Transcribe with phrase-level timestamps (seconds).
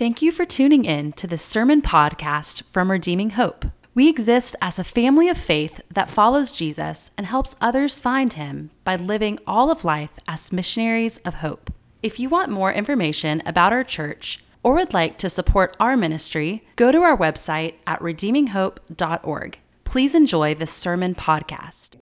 [0.00, 3.66] Thank you for tuning in to this sermon podcast from Redeeming Hope.
[3.94, 8.70] We exist as a family of faith that follows Jesus and helps others find him
[8.82, 11.70] by living all of life as missionaries of hope.
[12.02, 16.64] If you want more information about our church or would like to support our ministry,
[16.76, 19.58] go to our website at redeeminghope.org.
[19.84, 21.96] Please enjoy this sermon podcast.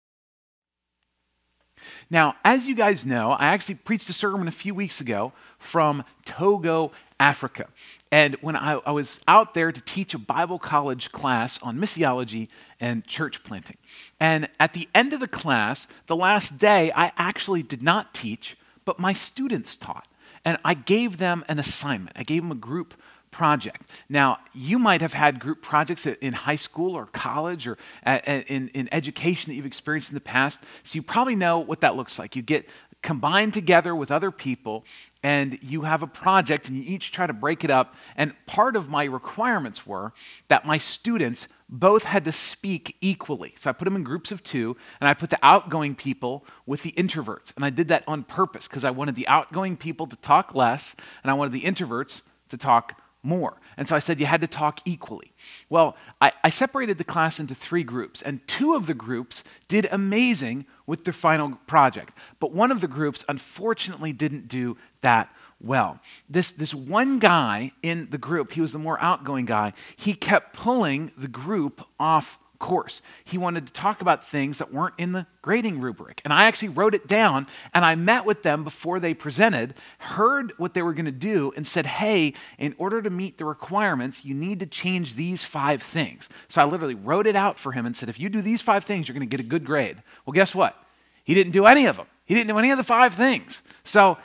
[2.12, 6.04] Now, as you guys know, I actually preached a sermon a few weeks ago from
[6.26, 7.68] Togo, Africa.
[8.12, 12.48] And when I, I, was out there to teach a Bible college class on missiology
[12.80, 13.78] and church planting.
[14.20, 18.58] And at the end of the class, the last day, I actually did not teach,
[18.86, 20.08] but my students taught.
[20.46, 22.94] And I gave them an assignment, I gave them a group
[23.32, 23.84] project.
[24.10, 28.70] Now, you might have had group projects in high school or college or uh, in,
[28.70, 32.18] in education that you've experienced in the past, so you probably know what that looks
[32.18, 32.36] like.
[32.36, 32.68] You get
[33.02, 34.84] combined together with other people
[35.24, 37.96] and you have a project and you each try to break it up.
[38.16, 40.14] And part of my requirements were
[40.48, 43.56] that my students both had to speak equally.
[43.60, 46.84] So I put them in groups of two, and I put the outgoing people with
[46.84, 47.54] the introverts.
[47.56, 50.96] And I did that on purpose because I wanted the outgoing people to talk less,
[51.24, 53.58] and I wanted the introverts to talk more.
[53.76, 55.34] And so I said you had to talk equally.
[55.70, 59.88] Well, I, I, separated the class into three groups, and two of the groups did
[59.92, 62.18] amazing with their final project.
[62.40, 66.00] But one of the groups, unfortunately, didn't do that well.
[66.30, 70.56] This, this one guy in the group, he was the more outgoing guy, he kept
[70.56, 73.02] pulling the group off course.
[73.24, 76.22] He wanted to talk about things that weren't in the grading rubric.
[76.24, 80.54] And I actually wrote it down and I met with them before they presented, heard
[80.58, 84.26] what they were going to do, and said, hey, in order to meet the requirements,
[84.26, 86.30] you need to change these five things.
[86.50, 88.84] So I literally wrote it out for him and said, if you do these five
[88.84, 90.02] things, you're going to get a good grade.
[90.26, 90.76] Well, guess what?
[91.24, 92.08] He didn't do any of them.
[92.26, 93.62] He didn't do any of the five things.
[93.84, 94.18] So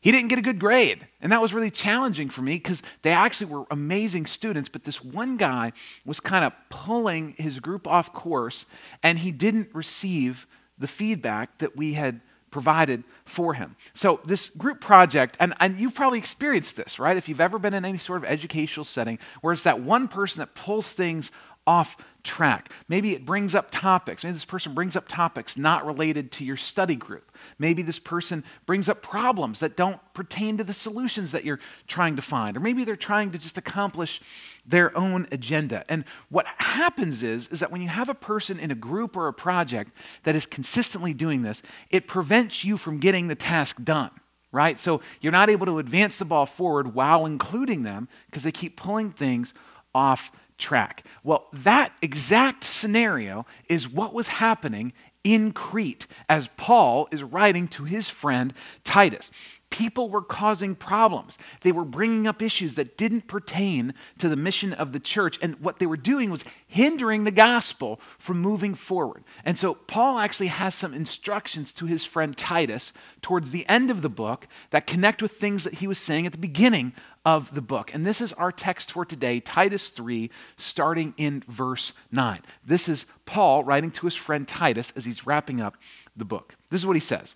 [0.00, 1.06] he didn't get a good grade.
[1.20, 5.02] And that was really challenging for me because they actually were amazing students, but this
[5.02, 5.72] one guy
[6.04, 8.66] was kind of pulling his group off course
[9.02, 10.46] and he didn't receive
[10.78, 12.20] the feedback that we had
[12.50, 13.76] provided for him.
[13.92, 17.16] So, this group project, and, and you've probably experienced this, right?
[17.16, 20.40] If you've ever been in any sort of educational setting where it's that one person
[20.40, 21.30] that pulls things
[21.68, 22.70] off track.
[22.88, 24.24] Maybe it brings up topics.
[24.24, 27.30] Maybe this person brings up topics not related to your study group.
[27.58, 32.16] Maybe this person brings up problems that don't pertain to the solutions that you're trying
[32.16, 32.56] to find.
[32.56, 34.20] Or maybe they're trying to just accomplish
[34.66, 35.84] their own agenda.
[35.90, 39.28] And what happens is, is that when you have a person in a group or
[39.28, 39.92] a project
[40.24, 44.10] that is consistently doing this, it prevents you from getting the task done
[44.50, 44.80] right?
[44.80, 48.78] So you're not able to advance the ball forward while including them because they keep
[48.78, 49.52] pulling things
[49.94, 51.04] off track.
[51.22, 54.92] Well, that exact scenario is what was happening
[55.24, 58.52] in Crete as Paul is writing to his friend
[58.84, 59.30] Titus.
[59.70, 61.36] People were causing problems.
[61.60, 65.38] They were bringing up issues that didn't pertain to the mission of the church.
[65.42, 69.24] And what they were doing was hindering the gospel from moving forward.
[69.44, 74.00] And so Paul actually has some instructions to his friend Titus towards the end of
[74.00, 76.94] the book that connect with things that he was saying at the beginning
[77.26, 77.92] of the book.
[77.92, 82.40] And this is our text for today, Titus 3, starting in verse 9.
[82.64, 85.76] This is Paul writing to his friend Titus as he's wrapping up
[86.16, 86.56] the book.
[86.70, 87.34] This is what he says.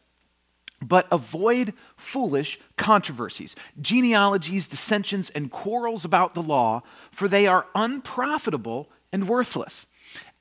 [0.82, 8.90] But avoid foolish controversies, genealogies, dissensions, and quarrels about the law, for they are unprofitable
[9.12, 9.86] and worthless.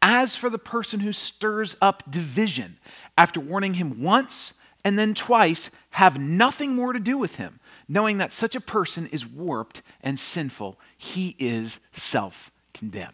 [0.01, 2.77] As for the person who stirs up division,
[3.17, 8.17] after warning him once and then twice, have nothing more to do with him, knowing
[8.17, 10.79] that such a person is warped and sinful.
[10.97, 13.13] He is self condemned.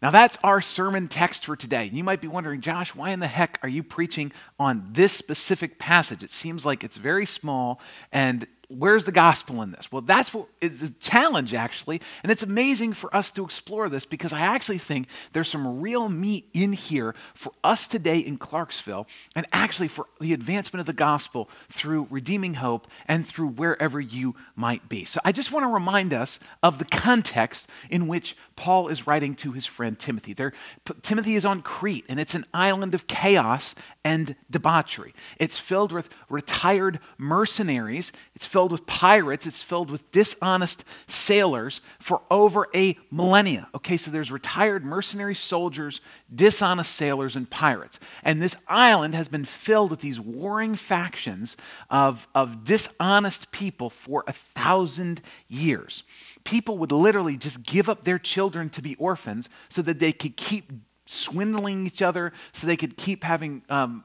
[0.00, 1.90] Now, that's our sermon text for today.
[1.92, 5.80] You might be wondering, Josh, why in the heck are you preaching on this specific
[5.80, 6.22] passage?
[6.22, 7.80] It seems like it's very small
[8.12, 9.90] and where's the gospel in this?
[9.90, 12.02] Well, that's what is a challenge, actually.
[12.22, 16.10] And it's amazing for us to explore this because I actually think there's some real
[16.10, 20.92] meat in here for us today in Clarksville and actually for the advancement of the
[20.92, 25.04] gospel through redeeming hope and through wherever you might be.
[25.06, 29.34] So I just want to remind us of the context in which Paul is writing
[29.36, 30.34] to his friend Timothy.
[30.34, 30.52] There,
[31.00, 33.74] Timothy is on Crete and it's an island of chaos
[34.04, 35.14] and debauchery.
[35.38, 38.12] It's filled with retired mercenaries.
[38.34, 43.68] It's filled filled with pirates, it's filled with dishonest sailors for over a millennia.
[43.72, 46.00] Okay, so there's retired mercenary soldiers,
[46.34, 48.00] dishonest sailors, and pirates.
[48.24, 51.56] And this island has been filled with these warring factions
[51.88, 56.02] of, of dishonest people for a thousand years.
[56.42, 60.36] People would literally just give up their children to be orphans so that they could
[60.36, 60.72] keep
[61.06, 64.02] swindling each other, so they could keep having um,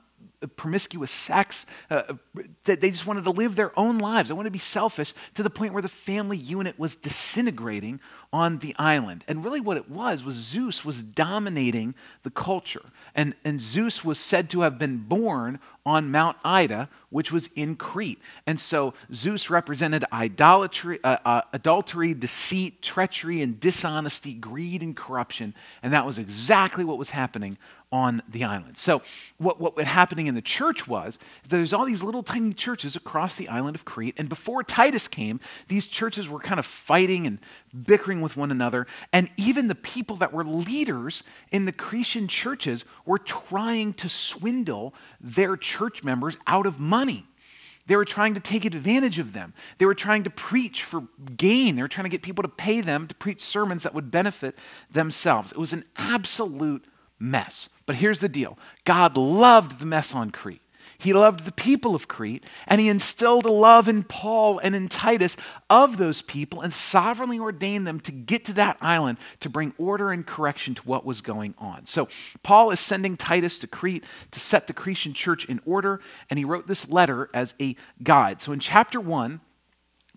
[0.47, 2.13] promiscuous sex, uh,
[2.63, 4.29] that they just wanted to live their own lives.
[4.29, 7.99] They wanted to be selfish to the point where the family unit was disintegrating
[8.31, 9.23] on the island.
[9.27, 12.83] And really, what it was was Zeus was dominating the culture.
[13.15, 17.75] And, and Zeus was said to have been born on Mount Ida, which was in
[17.75, 18.19] Crete.
[18.47, 25.53] And so Zeus represented idolatry, uh, uh, adultery, deceit, treachery, and dishonesty, greed, and corruption.
[25.83, 27.57] And that was exactly what was happening
[27.93, 28.75] on the island.
[28.79, 29.03] So,
[29.37, 33.35] what, what was happening in the church was there's all these little tiny churches across
[33.35, 34.15] the island of Crete.
[34.17, 37.37] And before Titus came, these churches were kind of fighting and
[37.85, 38.87] bickering with one another.
[39.13, 44.95] And even the people that were leaders in the Cretan churches were trying to swindle
[45.21, 47.27] their church members out of money.
[47.85, 49.53] They were trying to take advantage of them.
[49.77, 51.03] They were trying to preach for
[51.37, 51.75] gain.
[51.75, 54.57] They were trying to get people to pay them to preach sermons that would benefit
[54.89, 55.51] themselves.
[55.51, 56.85] It was an absolute
[57.19, 57.69] mess.
[57.85, 60.61] But here's the deal God loved the mess on Crete.
[60.97, 64.87] He loved the people of Crete, and he instilled a love in Paul and in
[64.87, 65.35] Titus
[65.69, 70.11] of those people and sovereignly ordained them to get to that island to bring order
[70.11, 71.85] and correction to what was going on.
[71.87, 72.07] So,
[72.41, 75.99] Paul is sending Titus to Crete to set the Cretan church in order,
[76.29, 78.41] and he wrote this letter as a guide.
[78.41, 79.41] So, in chapter 1,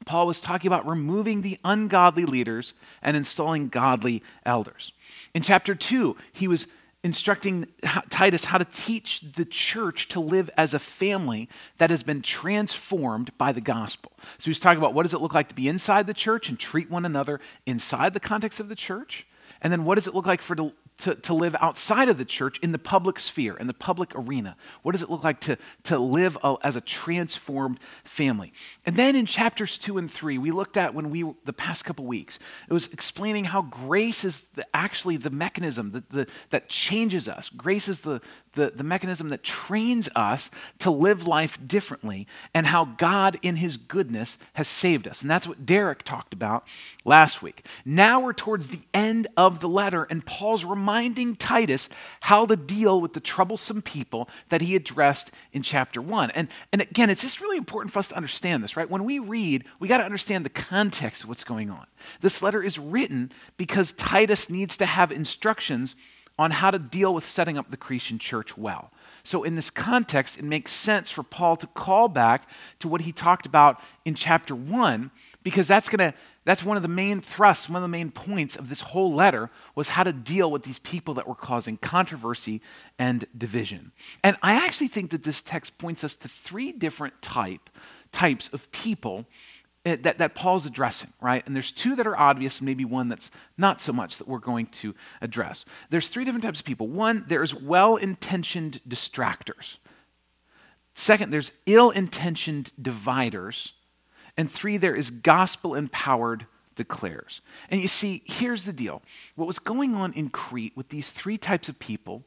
[0.05, 4.93] Paul was talking about removing the ungodly leaders and installing godly elders.
[5.35, 6.67] In chapter 2, he was
[7.07, 7.67] instructing
[8.11, 11.49] Titus how to teach the church to live as a family
[11.79, 14.13] that has been transformed by the gospel.
[14.39, 16.59] So he's talking about what does it look like to be inside the church and
[16.59, 19.27] treat one another inside the context of the church?
[19.63, 20.55] And then what does it look like for
[20.99, 24.57] to, to live outside of the church in the public sphere, in the public arena?
[24.83, 28.53] What does it look like to, to live a, as a transformed family?
[28.85, 32.07] And then in chapters two and three, we looked at when we, the past couple
[32.07, 32.39] weeks,
[32.69, 37.51] it was explaining how grace is the, actually the mechanism that, the, that changes us.
[37.51, 38.21] Grace is the,
[38.57, 40.51] the, the mechanism that trains us
[40.81, 45.23] to live life differently, and how God, in His goodness, has saved us.
[45.23, 46.67] And that's what Derek talked about
[47.05, 47.65] last week.
[47.85, 51.89] Now we're towards the end of the letter, and Paul's reminding Titus
[52.23, 56.31] how to deal with the troublesome people that he addressed in chapter one.
[56.33, 58.91] And, and again, it's just really important for us to understand this, right?
[58.91, 61.87] When we read, we got to understand the context of what's going on.
[62.21, 65.95] This letter is written because Titus needs to have instructions
[66.39, 68.91] on how to deal with setting up the Cretan church well.
[69.25, 72.49] So, in this context, it makes sense for Paul to call back
[72.79, 75.11] to what he talked about in chapter 1,
[75.43, 78.69] because that's, gonna, that's one of the main thrusts, one of the main points of
[78.69, 82.61] this whole letter was how to deal with these people that were causing controversy
[82.99, 83.93] and division.
[84.23, 87.71] And I actually think that this text points us to three different type,
[88.13, 89.27] types of people
[89.87, 91.47] Eh, that, that Paul's addressing, right?
[91.47, 94.67] And there's two that are obvious, maybe one that's not so much that we're going
[94.67, 95.65] to address.
[95.91, 96.89] There's three different types of people.
[96.89, 99.77] One, there's well intentioned distractors.
[100.95, 103.75] Second, there's ill intentioned dividers.
[104.37, 107.41] And three, there is gospel empowered declares.
[107.71, 109.03] And you see, here's the deal
[109.37, 112.25] what was going on in Crete with these three types of people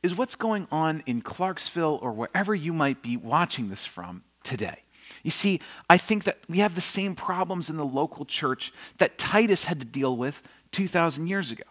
[0.00, 4.84] is what's going on in Clarksville or wherever you might be watching this from today.
[5.22, 9.18] You see, I think that we have the same problems in the local church that
[9.18, 11.64] Titus had to deal with 2,000 years ago.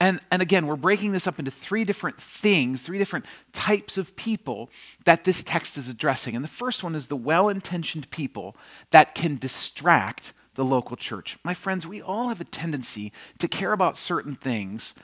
[0.00, 4.16] And, and again, we're breaking this up into three different things, three different types of
[4.16, 4.70] people
[5.04, 6.34] that this text is addressing.
[6.34, 8.56] And the first one is the well intentioned people
[8.92, 11.38] that can distract the local church.
[11.44, 14.94] My friends, we all have a tendency to care about certain things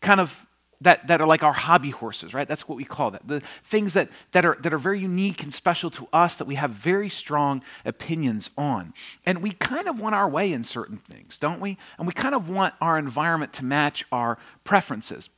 [0.00, 0.46] kind of
[0.84, 2.46] that, that are like our hobby horses, right?
[2.46, 3.26] That's what we call that.
[3.26, 6.54] The things that, that, are, that are very unique and special to us that we
[6.54, 8.94] have very strong opinions on.
[9.26, 11.78] And we kind of want our way in certain things, don't we?
[11.98, 15.30] And we kind of want our environment to match our preferences.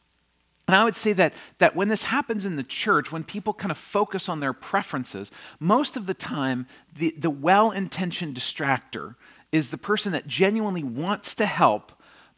[0.66, 3.70] And I would say that, that when this happens in the church, when people kind
[3.70, 9.14] of focus on their preferences, most of the time, the, the well intentioned distractor
[9.52, 11.92] is the person that genuinely wants to help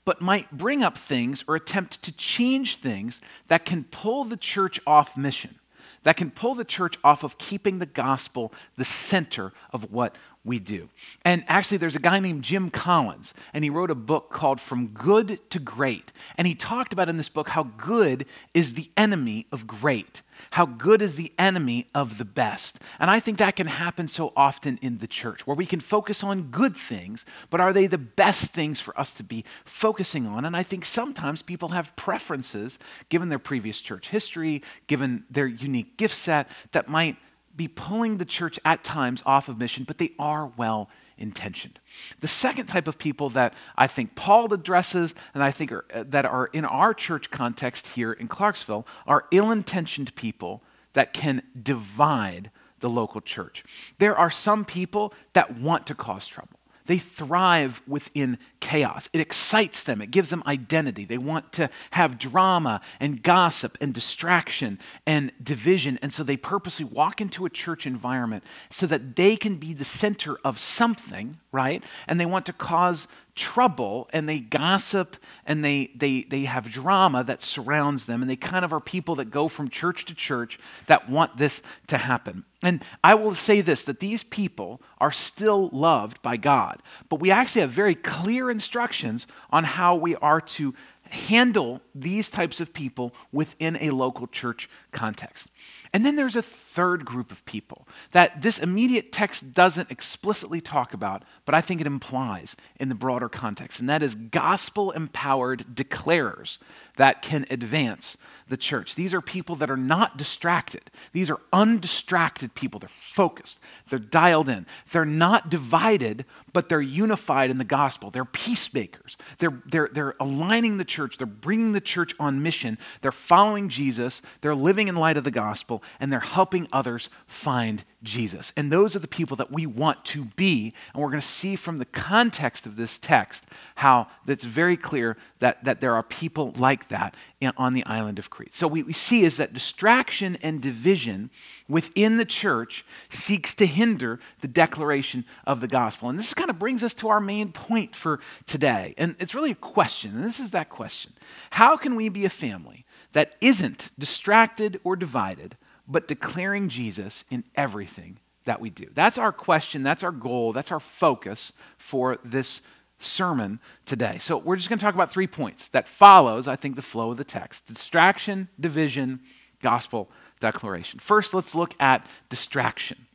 [0.09, 4.81] but might bring up things or attempt to change things that can pull the church
[4.87, 5.57] off mission,
[6.03, 10.17] that can pull the church off of keeping the gospel the center of what
[10.49, 10.88] we do.
[11.25, 14.88] And actually, there's a guy named Jim Collins, and he wrote a book called From
[14.88, 16.11] Good to Great.
[16.37, 20.23] And he talked about in this book how good is the enemy of great.
[20.52, 22.78] How good is the enemy of the best?
[22.99, 26.25] And I think that can happen so often in the church, where we can focus
[26.25, 30.45] on good things, but are they the best things for us to be focusing on?
[30.45, 32.78] And I think sometimes people have preferences,
[33.09, 37.17] given their previous church history, given their unique gift set, that might
[37.59, 40.88] be pulling the church at times off of mission, but they are well
[41.19, 41.79] intentioned.
[42.21, 46.05] The second type of people that I think Paul addresses and I think are, uh,
[46.09, 50.62] that are in our church context here in Clarksville are ill intentioned people
[50.95, 52.50] that can divide
[52.81, 53.65] the local church.
[53.99, 56.58] There are some people that want to cause trouble.
[56.88, 59.11] They thrive within chaos.
[59.12, 61.04] It excites them, it gives them identity.
[61.04, 65.99] They want to have drama and gossip and distraction and division.
[66.00, 69.85] And so they purposely walk into a church environment so that they can be the
[69.85, 71.85] center of something, right?
[72.07, 73.07] And they want to cause
[73.38, 75.16] trouble and they gossip
[75.47, 78.21] and they, they, they have drama that surrounds them.
[78.21, 81.62] And they kind of are people that go from church to church that want this
[81.87, 82.45] to happen.
[82.62, 87.30] And I will say this that these people are still loved by God, but we
[87.30, 90.75] actually have very clear instructions on how we are to
[91.11, 95.49] handle these types of people within a local church context.
[95.92, 100.92] And then there's a third group of people that this immediate text doesn't explicitly talk
[100.92, 105.64] about, but I think it implies in the broader context, and that is gospel empowered
[105.75, 106.59] declarers
[106.97, 108.16] that can advance
[108.49, 108.95] the church.
[108.95, 110.90] These are people that are not distracted.
[111.12, 112.80] These are undistracted people.
[112.80, 114.66] They're focused, they're dialed in.
[114.90, 118.11] They're not divided, but they're unified in the gospel.
[118.11, 119.16] They're peacemakers.
[119.38, 124.23] They're, they're, they're aligning the church, they're bringing the church on mission, they're following Jesus,
[124.40, 128.52] they're living in light of the gospel, and they're helping others find Jesus.
[128.56, 130.73] And those are the people that we want to be.
[130.94, 133.44] And we're going to see from the context of this text
[133.76, 138.20] how it's very clear that, that there are people like that in, on the island
[138.20, 138.54] of Crete.
[138.54, 141.30] So what we see is that distraction and division
[141.68, 146.08] within the church seeks to hinder the declaration of the gospel.
[146.08, 148.94] And this kind of brings us to our main point for today.
[148.97, 151.12] And it's really a question, and this is that question
[151.50, 155.56] How can we be a family that isn't distracted or divided?
[155.88, 158.87] But declaring Jesus in everything that we do.
[158.95, 162.62] That's our question, that's our goal, that's our focus for this
[162.99, 164.18] sermon today.
[164.21, 167.11] So we're just going to talk about three points that follows, I think, the flow
[167.11, 167.66] of the text.
[167.66, 169.21] Distraction, division,
[169.62, 170.99] gospel declaration.
[170.99, 173.07] First, let's look at distraction.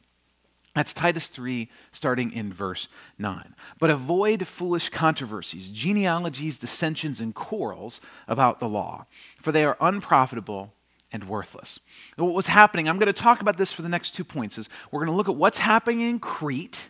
[0.76, 2.88] That's Titus 3, starting in verse
[3.20, 3.54] 9.
[3.80, 9.06] But avoid foolish controversies, genealogies, dissensions, and quarrels about the law,
[9.40, 10.74] for they are unprofitable
[11.14, 11.80] and worthless.
[12.18, 14.68] What was happening, I'm going to talk about this for the next two points, is
[14.92, 16.90] we're going to look at what's happening in Crete,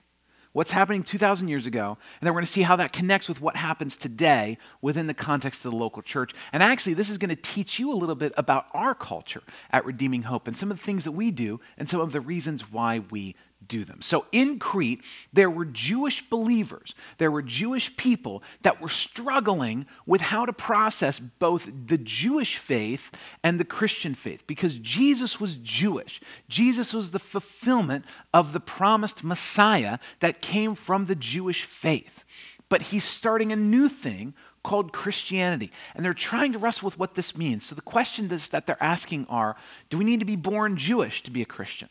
[0.53, 3.41] what's happening 2,000 years ago, and then we're going to see how that connects with
[3.41, 6.31] what happens today within the context of the local church.
[6.53, 9.85] And actually, this is going to teach you a little bit about our culture at
[9.85, 12.71] Redeeming Hope and some of the things that we do and some of the reasons
[12.71, 13.35] why we
[13.67, 14.01] do them.
[14.01, 15.01] So in Crete,
[15.31, 21.19] there were Jewish believers, there were Jewish people that were struggling with how to process
[21.19, 23.11] both the Jewish faith
[23.43, 26.21] and the Christian faith because Jesus was Jewish.
[26.47, 32.23] Jesus was the fulfillment of the promised Messiah that came from the Jewish faith.
[32.69, 35.71] But he's starting a new thing called Christianity.
[35.93, 37.65] And they're trying to wrestle with what this means.
[37.65, 39.55] So the questions that they're asking are
[39.89, 41.89] do we need to be born Jewish to be a Christian?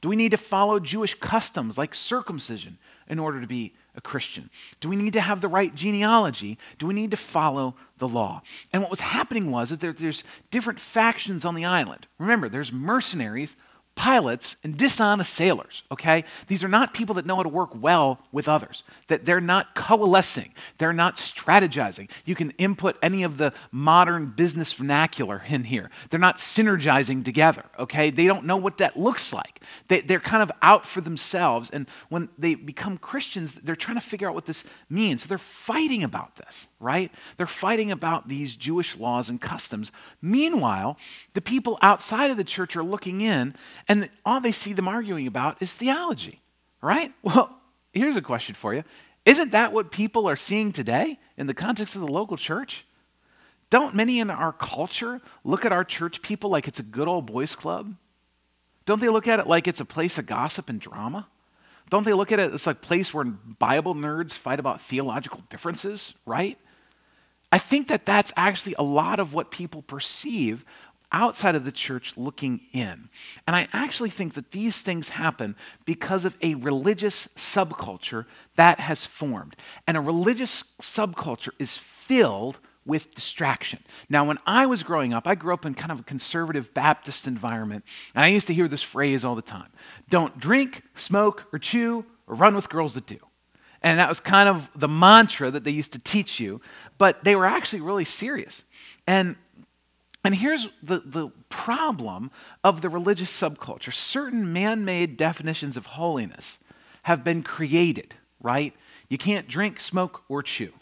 [0.00, 2.78] Do we need to follow Jewish customs like circumcision
[3.08, 4.50] in order to be a Christian?
[4.80, 6.58] Do we need to have the right genealogy?
[6.78, 8.42] Do we need to follow the law?
[8.72, 12.06] And what was happening was that there, there's different factions on the island.
[12.18, 13.56] Remember, there's mercenaries
[13.98, 16.24] pilots and dishonest sailors, okay?
[16.46, 19.74] These are not people that know how to work well with others, that they're not
[19.74, 22.08] coalescing, they're not strategizing.
[22.24, 25.90] You can input any of the modern business vernacular in here.
[26.10, 28.10] They're not synergizing together, okay?
[28.10, 29.60] They don't know what that looks like.
[29.88, 34.00] They, they're kind of out for themselves, and when they become Christians, they're trying to
[34.00, 35.22] figure out what this means.
[35.22, 37.10] So they're fighting about this, right?
[37.36, 39.90] They're fighting about these Jewish laws and customs.
[40.22, 40.96] Meanwhile,
[41.34, 43.56] the people outside of the church are looking in
[43.88, 46.40] and all they see them arguing about is theology,
[46.80, 47.12] right?
[47.22, 47.54] Well,
[47.92, 48.84] here's a question for you
[49.24, 52.84] Isn't that what people are seeing today in the context of the local church?
[53.70, 57.26] Don't many in our culture look at our church people like it's a good old
[57.26, 57.94] boys club?
[58.86, 61.26] Don't they look at it like it's a place of gossip and drama?
[61.90, 66.14] Don't they look at it as a place where Bible nerds fight about theological differences,
[66.24, 66.58] right?
[67.50, 70.64] I think that that's actually a lot of what people perceive
[71.12, 73.08] outside of the church looking in.
[73.46, 79.06] And I actually think that these things happen because of a religious subculture that has
[79.06, 79.56] formed.
[79.86, 83.80] And a religious subculture is filled with distraction.
[84.08, 87.26] Now, when I was growing up, I grew up in kind of a conservative Baptist
[87.26, 87.84] environment,
[88.14, 89.68] and I used to hear this phrase all the time
[90.08, 93.18] don't drink, smoke, or chew, or run with girls that do.
[93.82, 96.60] And that was kind of the mantra that they used to teach you,
[96.96, 98.64] but they were actually really serious.
[99.06, 99.36] And
[100.24, 102.30] and here's the, the problem
[102.64, 106.58] of the religious subculture certain man made definitions of holiness
[107.04, 108.74] have been created, right?
[109.08, 110.72] You can't drink, smoke, or chew.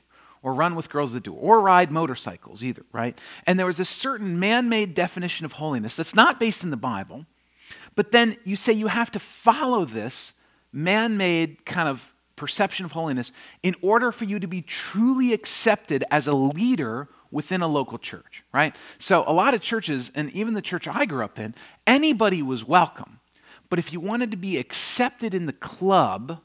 [0.43, 3.19] or run with girls that do, or ride motorcycles either, right?
[3.49, 6.77] And there was a certain man made definition of holiness that's not based in the
[6.77, 7.27] Bible,
[7.97, 10.35] but then you say you have to follow this
[10.73, 13.33] man made kind of perception of holiness
[13.65, 18.43] in order for you to be truly accepted as a leader within a local church,
[18.53, 18.75] right?
[18.99, 21.55] So a lot of churches, and even the church I grew up in,
[21.87, 23.21] anybody was welcome.
[23.69, 26.41] But if you wanted to be accepted in the club,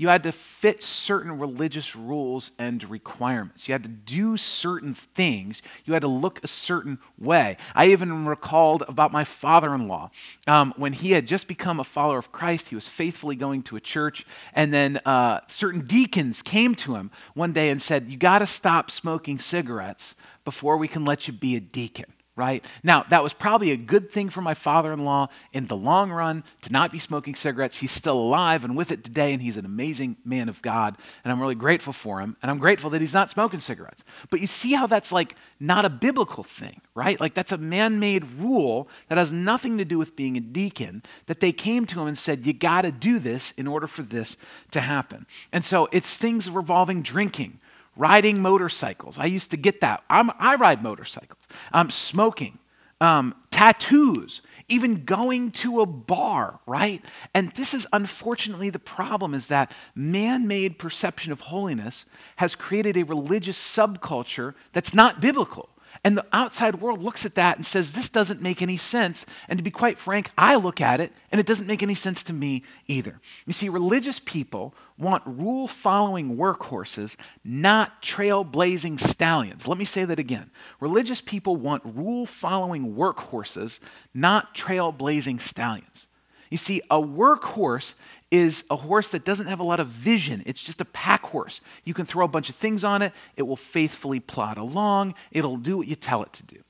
[0.00, 3.68] you had to fit certain religious rules and requirements.
[3.68, 5.60] You had to do certain things.
[5.84, 7.58] You had to look a certain way.
[7.74, 10.10] I even recalled about my father in law.
[10.46, 13.76] Um, when he had just become a follower of Christ, he was faithfully going to
[13.76, 18.16] a church, and then uh, certain deacons came to him one day and said, You
[18.16, 20.14] got to stop smoking cigarettes
[20.46, 22.64] before we can let you be a deacon right?
[22.82, 26.10] Now, that was probably a good thing for my father in law in the long
[26.10, 27.76] run to not be smoking cigarettes.
[27.76, 31.30] He's still alive and with it today, and he's an amazing man of God, and
[31.30, 34.04] I'm really grateful for him, and I'm grateful that he's not smoking cigarettes.
[34.30, 37.20] But you see how that's like not a biblical thing, right?
[37.20, 41.02] Like that's a man made rule that has nothing to do with being a deacon,
[41.26, 44.00] that they came to him and said, You got to do this in order for
[44.00, 44.38] this
[44.70, 45.26] to happen.
[45.52, 47.60] And so it's things revolving drinking
[47.96, 49.18] riding motorcycles.
[49.18, 50.02] I used to get that.
[50.08, 51.46] I'm, i ride motorcycles.
[51.72, 52.58] Um, smoking,
[53.00, 57.04] um, tattoos, even going to a bar, right?
[57.34, 62.06] And this is unfortunately the problem is that man-made perception of holiness
[62.36, 65.68] has created a religious subculture that's not biblical.
[66.02, 69.26] And the outside world looks at that and says, This doesn't make any sense.
[69.48, 72.22] And to be quite frank, I look at it and it doesn't make any sense
[72.24, 73.20] to me either.
[73.44, 79.68] You see, religious people want rule following workhorses, not trailblazing stallions.
[79.68, 80.50] Let me say that again.
[80.80, 83.78] Religious people want rule following workhorses,
[84.14, 86.06] not trailblazing stallions.
[86.50, 87.94] You see, a workhorse
[88.30, 90.42] is a horse that doesn't have a lot of vision.
[90.46, 91.60] It's just a pack horse.
[91.84, 95.56] You can throw a bunch of things on it, it will faithfully plod along, it'll
[95.56, 96.62] do what you tell it to do.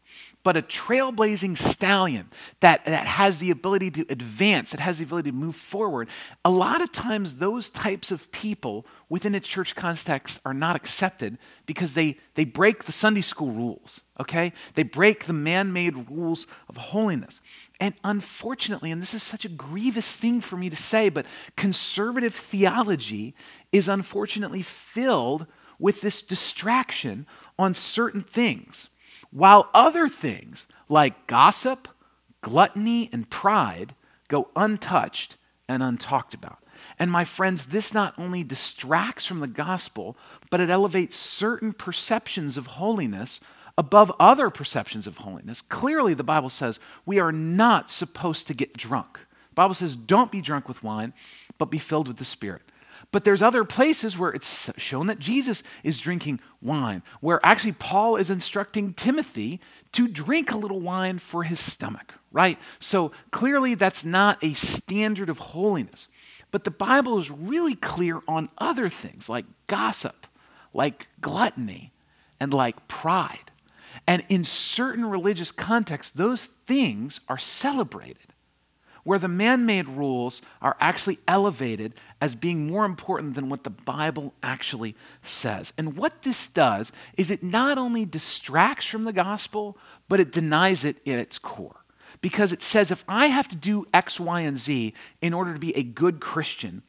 [0.43, 5.31] But a trailblazing stallion that, that has the ability to advance, that has the ability
[5.31, 6.09] to move forward,
[6.47, 11.37] a lot of times those types of people within a church context are not accepted
[11.67, 14.55] because they, they break the Sunday school rules, okay?
[14.77, 17.43] They break the man made rules of holiness.
[17.81, 21.25] And unfortunately, and this is such a grievous thing for me to say, but
[21.57, 23.35] conservative theology
[23.73, 25.47] is unfortunately filled
[25.79, 27.27] with this distraction
[27.59, 28.89] on certain things,
[29.31, 31.89] while other things like gossip,
[32.43, 33.95] gluttony, and pride
[34.29, 36.59] go untouched and untalked about.
[36.99, 40.17] And my friends, this not only distracts from the gospel,
[40.51, 43.41] but it elevates certain perceptions of holiness
[43.79, 45.63] above other perceptions of holiness.
[45.63, 49.19] Clearly, the Bible says we are not supposed to get drunk.
[49.51, 51.13] The Bible says, don't be drunk with wine,
[51.59, 52.63] but be filled with the Spirit.
[53.13, 58.17] But there's other places where it's shown that Jesus is drinking wine, where actually Paul
[58.17, 59.61] is instructing Timothy
[59.93, 62.59] to drink a little wine for his stomach, right?
[62.79, 66.07] So clearly that's not a standard of holiness.
[66.53, 70.27] But the Bible is really clear on other things like gossip,
[70.73, 71.93] like gluttony,
[72.39, 73.50] and like pride.
[74.07, 78.35] And in certain religious contexts, those things are celebrated,
[79.05, 83.71] where the man made rules are actually elevated as being more important than what the
[83.71, 85.73] Bible actually says.
[85.79, 90.85] And what this does is it not only distracts from the gospel, but it denies
[90.85, 91.85] it at its core.
[92.21, 95.61] Because it says if I have to do X, Y, and Z in order to
[95.61, 96.83] be a good Christian,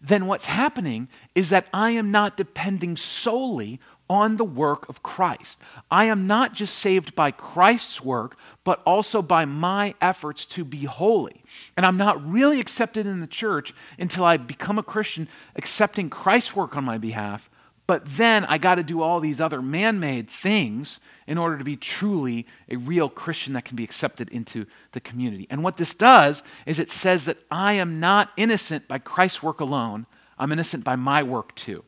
[0.00, 5.58] then what's happening is that I am not depending solely on the work of Christ.
[5.90, 10.84] I am not just saved by Christ's work, but also by my efforts to be
[10.84, 11.42] holy.
[11.76, 16.54] And I'm not really accepted in the church until I become a Christian, accepting Christ's
[16.54, 17.50] work on my behalf.
[17.86, 21.64] But then I got to do all these other man made things in order to
[21.64, 25.46] be truly a real Christian that can be accepted into the community.
[25.50, 29.60] And what this does is it says that I am not innocent by Christ's work
[29.60, 30.06] alone,
[30.38, 31.84] I'm innocent by my work too.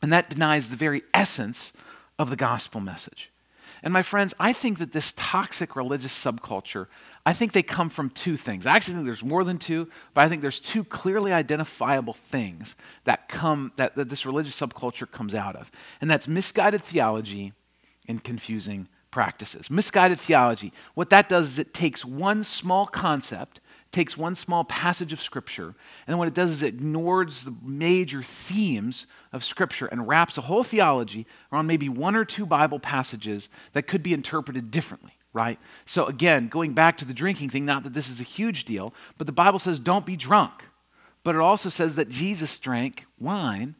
[0.00, 1.72] And that denies the very essence
[2.18, 3.30] of the gospel message.
[3.82, 6.86] And my friends, I think that this toxic religious subculture,
[7.24, 8.66] I think they come from two things.
[8.66, 12.74] I actually think there's more than two, but I think there's two clearly identifiable things
[13.04, 15.70] that come that, that this religious subculture comes out of.
[16.00, 17.52] And that's misguided theology
[18.08, 19.70] and confusing practices.
[19.70, 25.12] Misguided theology, what that does is it takes one small concept takes one small passage
[25.12, 25.74] of Scripture,
[26.06, 30.42] and what it does is it ignores the major themes of Scripture and wraps a
[30.42, 35.58] whole theology around maybe one or two Bible passages that could be interpreted differently, right?
[35.86, 38.92] So, again, going back to the drinking thing, not that this is a huge deal,
[39.16, 40.64] but the Bible says don't be drunk.
[41.24, 43.74] But it also says that Jesus drank wine,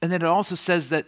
[0.00, 1.06] and then it also says that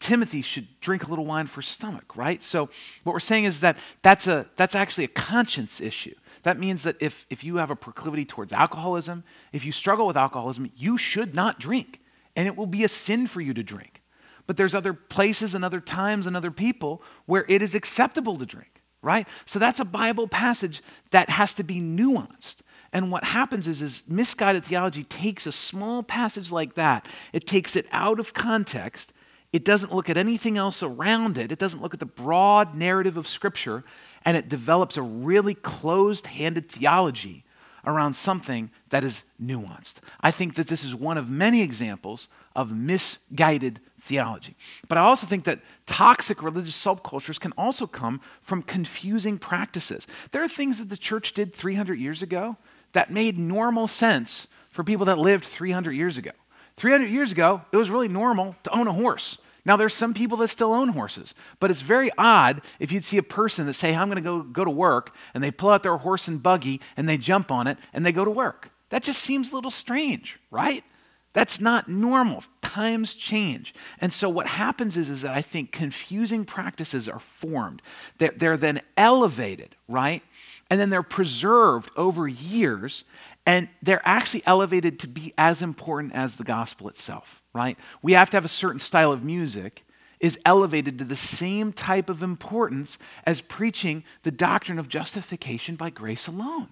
[0.00, 2.42] Timothy should drink a little wine for stomach, right?
[2.42, 2.68] So
[3.04, 6.14] what we're saying is that that's, a, that's actually a conscience issue.
[6.44, 10.16] That means that if, if you have a proclivity towards alcoholism, if you struggle with
[10.16, 12.00] alcoholism, you should not drink.
[12.36, 14.02] And it will be a sin for you to drink.
[14.46, 18.44] But there's other places and other times and other people where it is acceptable to
[18.44, 19.26] drink, right?
[19.46, 22.56] So that's a Bible passage that has to be nuanced.
[22.92, 27.74] And what happens is, is misguided theology takes a small passage like that, it takes
[27.74, 29.12] it out of context.
[29.52, 31.52] It doesn't look at anything else around it.
[31.52, 33.84] It doesn't look at the broad narrative of Scripture
[34.24, 37.44] and it develops a really closed handed theology
[37.86, 39.96] around something that is nuanced.
[40.20, 44.56] I think that this is one of many examples of misguided theology.
[44.88, 50.06] But I also think that toxic religious subcultures can also come from confusing practices.
[50.30, 52.56] There are things that the church did 300 years ago
[52.92, 56.30] that made normal sense for people that lived 300 years ago.
[56.76, 59.38] 300 years ago, it was really normal to own a horse.
[59.66, 63.16] Now, there's some people that still own horses, but it's very odd if you'd see
[63.16, 65.82] a person that say, I'm going to go, go to work, and they pull out
[65.82, 68.70] their horse and buggy, and they jump on it, and they go to work.
[68.90, 70.84] That just seems a little strange, right?
[71.32, 72.44] That's not normal.
[72.62, 73.74] Times change.
[74.00, 77.82] And so what happens is, is that I think confusing practices are formed.
[78.18, 80.22] They're, they're then elevated, right?
[80.70, 83.04] And then they're preserved over years,
[83.46, 87.78] and they're actually elevated to be as important as the gospel itself right?
[88.02, 89.84] We have to have a certain style of music
[90.20, 95.90] is elevated to the same type of importance as preaching the doctrine of justification by
[95.90, 96.68] grace alone.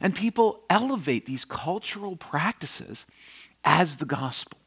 [0.00, 3.06] And people elevate these cultural practices
[3.64, 4.58] as the gospel.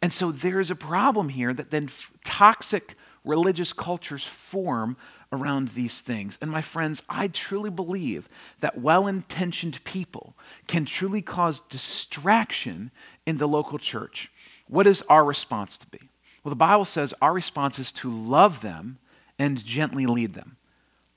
[0.00, 4.96] And so there's a problem here that then f- toxic religious cultures form
[5.32, 6.38] around these things.
[6.40, 8.28] And my friends, I truly believe
[8.60, 10.34] that well intentioned people
[10.66, 12.90] can truly cause distraction
[13.24, 14.30] in the local church.
[14.68, 16.00] What is our response to be?
[16.42, 18.98] Well, the Bible says our response is to love them
[19.38, 20.56] and gently lead them.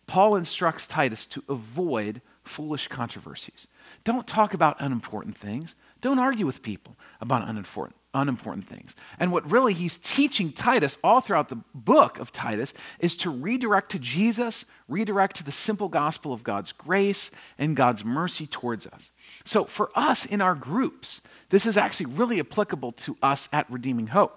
[0.08, 3.68] Paul instructs Titus to avoid foolish controversies.
[4.04, 5.76] Don't talk about unimportant things.
[6.02, 8.96] Don't argue with people about unimportant, unimportant things.
[9.20, 13.92] And what really he's teaching Titus all throughout the book of Titus is to redirect
[13.92, 19.12] to Jesus, redirect to the simple gospel of God's grace and God's mercy towards us.
[19.46, 24.08] So for us in our groups, this is actually really applicable to us at Redeeming
[24.08, 24.36] Hope.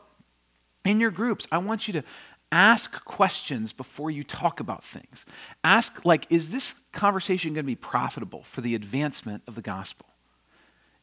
[0.85, 2.05] In your groups, I want you to
[2.51, 5.25] ask questions before you talk about things.
[5.65, 10.07] Ask, like, is this conversation going to be profitable for the advancement of the gospel?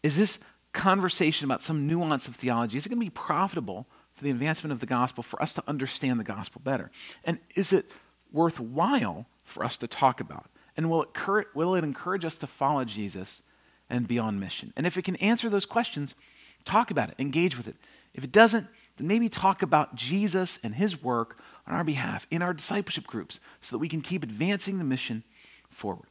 [0.04, 0.38] Is this
[0.74, 4.72] conversation about some nuance of theology, is it going to be profitable for the advancement
[4.72, 6.92] of the gospel, for us to understand the gospel better?
[7.24, 7.92] And is it
[8.32, 10.48] worthwhile for us to talk about?
[10.78, 11.10] And will it,
[11.56, 13.42] will it encourage us to follow Jesus
[13.90, 14.74] and be on mission?
[14.76, 16.16] And if it can answer those questions,
[16.66, 17.76] talk about it, engage with it.
[18.14, 22.42] If it doesn't, then maybe talk about Jesus and his work on our behalf in
[22.42, 25.24] our discipleship groups so that we can keep advancing the mission
[25.70, 26.10] forward.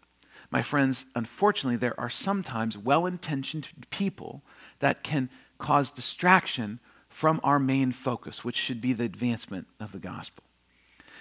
[0.51, 4.43] My friends, unfortunately, there are sometimes well intentioned people
[4.79, 9.99] that can cause distraction from our main focus, which should be the advancement of the
[9.99, 10.45] gospel.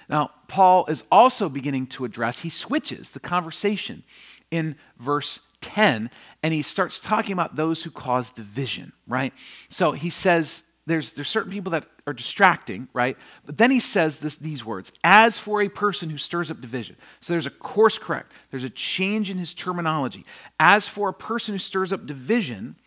[0.09, 4.03] Now, Paul is also beginning to address, he switches the conversation
[4.51, 6.09] in verse 10,
[6.41, 9.33] and he starts talking about those who cause division, right?
[9.69, 13.17] So he says there's, there's certain people that are distracting, right?
[13.45, 16.95] But then he says this, these words as for a person who stirs up division.
[17.19, 20.25] So there's a course correct, there's a change in his terminology.
[20.59, 22.77] As for a person who stirs up division,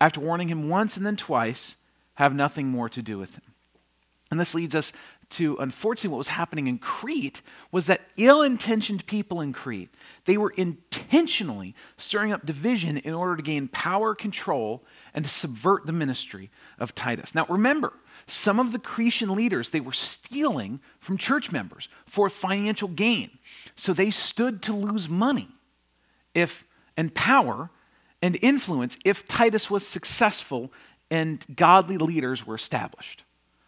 [0.00, 1.76] after warning him once and then twice,
[2.14, 3.42] have nothing more to do with him.
[4.30, 4.92] And this leads us
[5.30, 9.90] to unfortunately what was happening in Crete was that ill-intentioned people in Crete
[10.24, 14.84] they were intentionally stirring up division in order to gain power control
[15.14, 17.34] and to subvert the ministry of Titus.
[17.34, 17.92] Now remember
[18.26, 23.38] some of the Cretan leaders they were stealing from church members for financial gain
[23.74, 25.48] so they stood to lose money
[26.34, 26.64] if
[26.96, 27.70] and power
[28.22, 30.72] and influence if Titus was successful
[31.10, 33.22] and godly leaders were established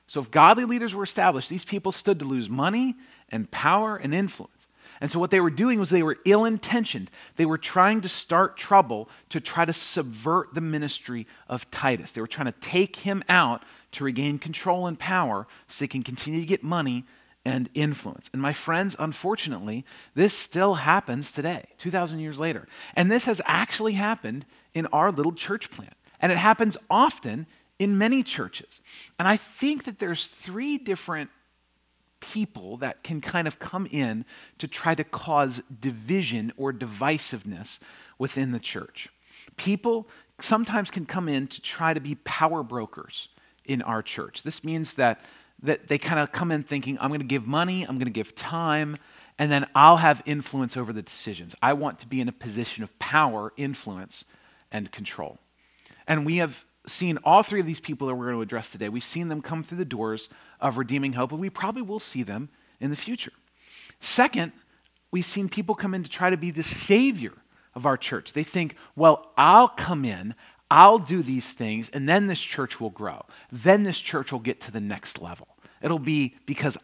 [0.09, 2.97] so if godly leaders were established, these people stood to lose money
[3.29, 4.67] and power and influence.
[5.01, 7.11] And so what they were doing was they were ill intentioned.
[7.37, 12.11] They were trying to start trouble to try to subvert the ministry of Titus.
[12.11, 16.03] They were trying to take him out to regain control and power so they can
[16.03, 17.05] continue to get money
[17.45, 18.29] and influence.
[18.33, 22.67] And my friends, unfortunately, this still happens today, 2,000 years later.
[22.97, 25.95] And this has actually happened in our little church plant.
[26.21, 27.47] And it happens often
[27.79, 28.81] in many churches.
[29.19, 31.31] And I think that there's three different
[32.21, 34.25] people that can kind of come in
[34.59, 37.79] to try to cause division or divisiveness
[38.19, 39.09] within the church.
[39.57, 40.09] People
[40.41, 43.29] sometimes can come in to try to be power brokers
[43.65, 44.43] in our church.
[44.43, 45.21] This means that
[45.63, 48.13] that they kind of come in thinking, I'm going to give money, I'm going to
[48.13, 48.97] give time,
[49.39, 51.55] and then I'll have influence over the decisions.
[51.61, 54.25] I want to be in a position of power, influence,
[54.71, 55.39] and control.
[56.07, 58.89] And we have seen all three of these people that we're going to address today.
[58.89, 60.29] We've seen them come through the doors
[60.61, 62.49] of redeeming hope, and we probably will see them
[62.81, 63.33] in the future.
[64.01, 64.53] Second,
[65.11, 67.33] we've seen people come in to try to be the savior
[67.75, 68.33] of our church.
[68.33, 70.35] They think, well, I'll come in,
[70.71, 73.25] I'll do these things, and then this church will grow.
[73.51, 75.49] Then this church will get to the next level.
[75.81, 76.77] It'll be because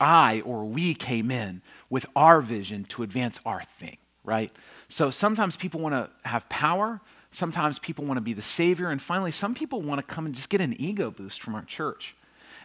[0.00, 4.50] I or we came in with our vision to advance our thing, right?
[4.88, 7.00] So sometimes people want to have power,
[7.32, 10.34] sometimes people want to be the savior, and finally, some people want to come and
[10.34, 12.14] just get an ego boost from our church.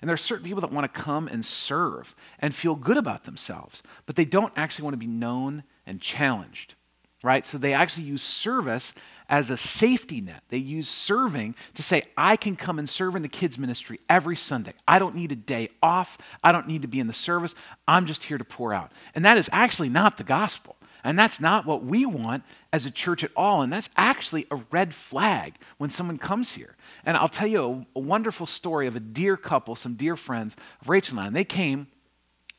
[0.01, 3.23] And there are certain people that want to come and serve and feel good about
[3.23, 6.75] themselves, but they don't actually want to be known and challenged,
[7.23, 7.45] right?
[7.45, 8.93] So they actually use service
[9.29, 10.43] as a safety net.
[10.49, 14.35] They use serving to say, I can come and serve in the kids' ministry every
[14.35, 14.73] Sunday.
[14.87, 16.17] I don't need a day off.
[16.43, 17.55] I don't need to be in the service.
[17.87, 18.91] I'm just here to pour out.
[19.15, 20.75] And that is actually not the gospel.
[21.05, 23.61] And that's not what we want as a church at all.
[23.61, 26.75] And that's actually a red flag when someone comes here.
[27.05, 30.55] And I'll tell you a, a wonderful story of a dear couple, some dear friends
[30.81, 31.27] of Rachel and I.
[31.27, 31.87] And they came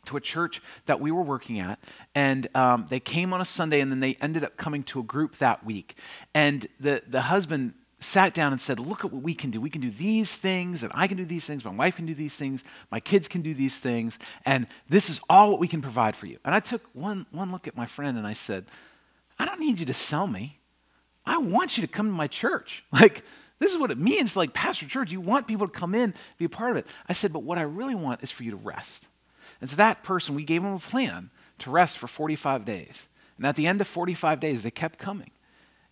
[0.04, 1.80] to a church that we were working at,
[2.14, 5.02] and um, they came on a Sunday, and then they ended up coming to a
[5.02, 5.96] group that week.
[6.32, 9.60] And the, the husband sat down and said, Look at what we can do.
[9.60, 12.14] We can do these things, and I can do these things, my wife can do
[12.14, 15.82] these things, my kids can do these things, and this is all what we can
[15.82, 16.38] provide for you.
[16.44, 18.66] And I took one, one look at my friend and I said,
[19.38, 20.58] I don't need you to sell me.
[21.24, 22.84] I want you to come to my church.
[22.92, 23.24] Like,
[23.58, 25.10] this is what it means, like pastor church.
[25.10, 26.86] You want people to come in, be a part of it.
[27.08, 29.08] I said, but what I really want is for you to rest.
[29.62, 31.30] And so that person, we gave them a plan
[31.60, 33.06] to rest for 45 days.
[33.38, 35.30] And at the end of 45 days, they kept coming.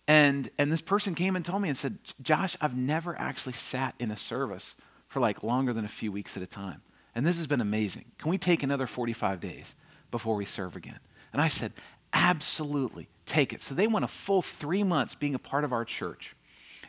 [0.07, 3.95] And, and this person came and told me and said, Josh, I've never actually sat
[3.99, 4.75] in a service
[5.07, 6.81] for like longer than a few weeks at a time.
[7.15, 8.05] And this has been amazing.
[8.17, 9.73] Can we take another 45 days
[10.11, 10.99] before we serve again?
[11.33, 11.73] And I said,
[12.13, 13.61] absolutely, take it.
[13.61, 16.35] So they went a full three months being a part of our church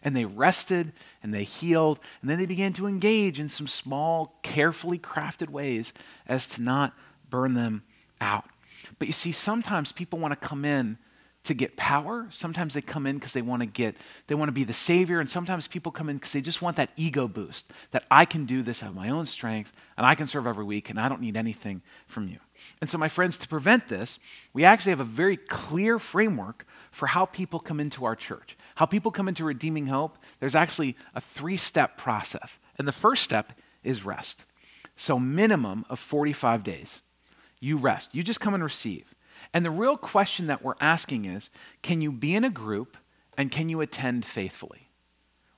[0.03, 4.39] and they rested and they healed, and then they began to engage in some small,
[4.43, 5.93] carefully crafted ways
[6.29, 6.95] as to not
[7.29, 7.83] burn them
[8.21, 8.45] out.
[9.01, 10.99] But you see, sometimes people want to come in
[11.47, 12.29] to get power.
[12.31, 15.21] Sometimes they come in because they want to get, they want to be the savior.
[15.21, 18.45] And sometimes people come in because they just want that ego boost that I can
[18.45, 21.21] do this of my own strength and I can serve every week and I don't
[21.21, 22.39] need anything from you.
[22.81, 24.19] And so, my friends, to prevent this,
[24.53, 28.57] we actually have a very clear framework for how people come into our church.
[28.77, 32.59] How people come into redeeming hope, there's actually a three step process.
[32.79, 34.45] And the first step is rest.
[34.97, 37.03] So, minimum of 45 days.
[37.61, 38.15] You rest.
[38.15, 39.15] You just come and receive.
[39.57, 41.49] And the real question that we're asking is
[41.81, 42.99] can you be in a group
[43.38, 44.90] and can you attend faithfully?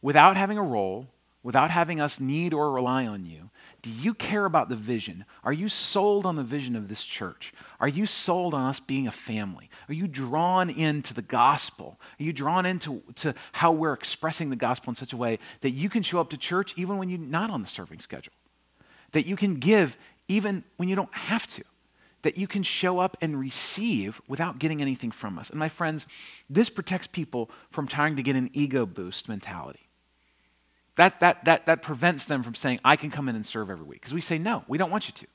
[0.00, 1.08] Without having a role,
[1.42, 3.50] without having us need or rely on you,
[3.82, 5.24] do you care about the vision?
[5.42, 7.52] Are you sold on the vision of this church?
[7.80, 9.68] Are you sold on us being a family?
[9.88, 11.98] Are you drawn into the gospel?
[12.20, 15.70] Are you drawn into to how we're expressing the gospel in such a way that
[15.70, 18.34] you can show up to church even when you're not on the serving schedule?
[19.11, 19.96] That you can give
[20.28, 21.64] even when you don't have to?
[22.22, 25.50] That you can show up and receive without getting anything from us.
[25.50, 26.07] And my friends,
[26.50, 29.88] this protects people from trying to get an ego boost mentality.
[30.96, 33.87] That, that, that, that prevents them from saying, I can come in and serve every
[33.87, 34.00] week.
[34.00, 35.26] Because we say, no, we don't want you to.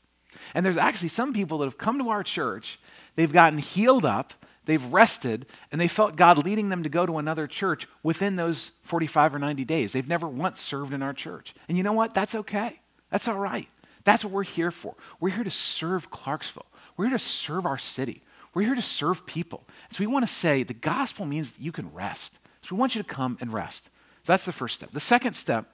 [0.53, 2.79] And there's actually some people that have come to our church,
[3.15, 4.33] they've gotten healed up,
[4.65, 8.71] they've rested, and they felt God leading them to go to another church within those
[8.83, 9.93] 45 or 90 days.
[9.93, 11.53] They've never once served in our church.
[11.67, 12.13] And you know what?
[12.13, 12.81] That's okay.
[13.09, 13.67] That's all right.
[14.03, 14.95] That's what we're here for.
[15.19, 16.65] We're here to serve Clarksville,
[16.97, 18.21] we're here to serve our city,
[18.53, 19.67] we're here to serve people.
[19.91, 22.37] So we want to say the gospel means that you can rest.
[22.61, 23.85] So we want you to come and rest.
[23.85, 24.91] So that's the first step.
[24.91, 25.65] The second step,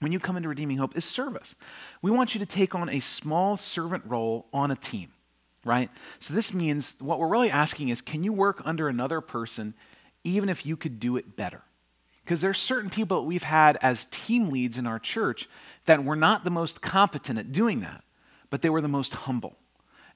[0.00, 1.54] when you come into Redeeming Hope, is service.
[2.02, 5.12] We want you to take on a small servant role on a team,
[5.64, 5.88] right?
[6.18, 9.74] So this means what we're really asking is can you work under another person
[10.24, 11.62] even if you could do it better?
[12.24, 15.48] Because there's certain people that we've had as team leads in our church
[15.86, 18.04] that were not the most competent at doing that,
[18.50, 19.56] but they were the most humble.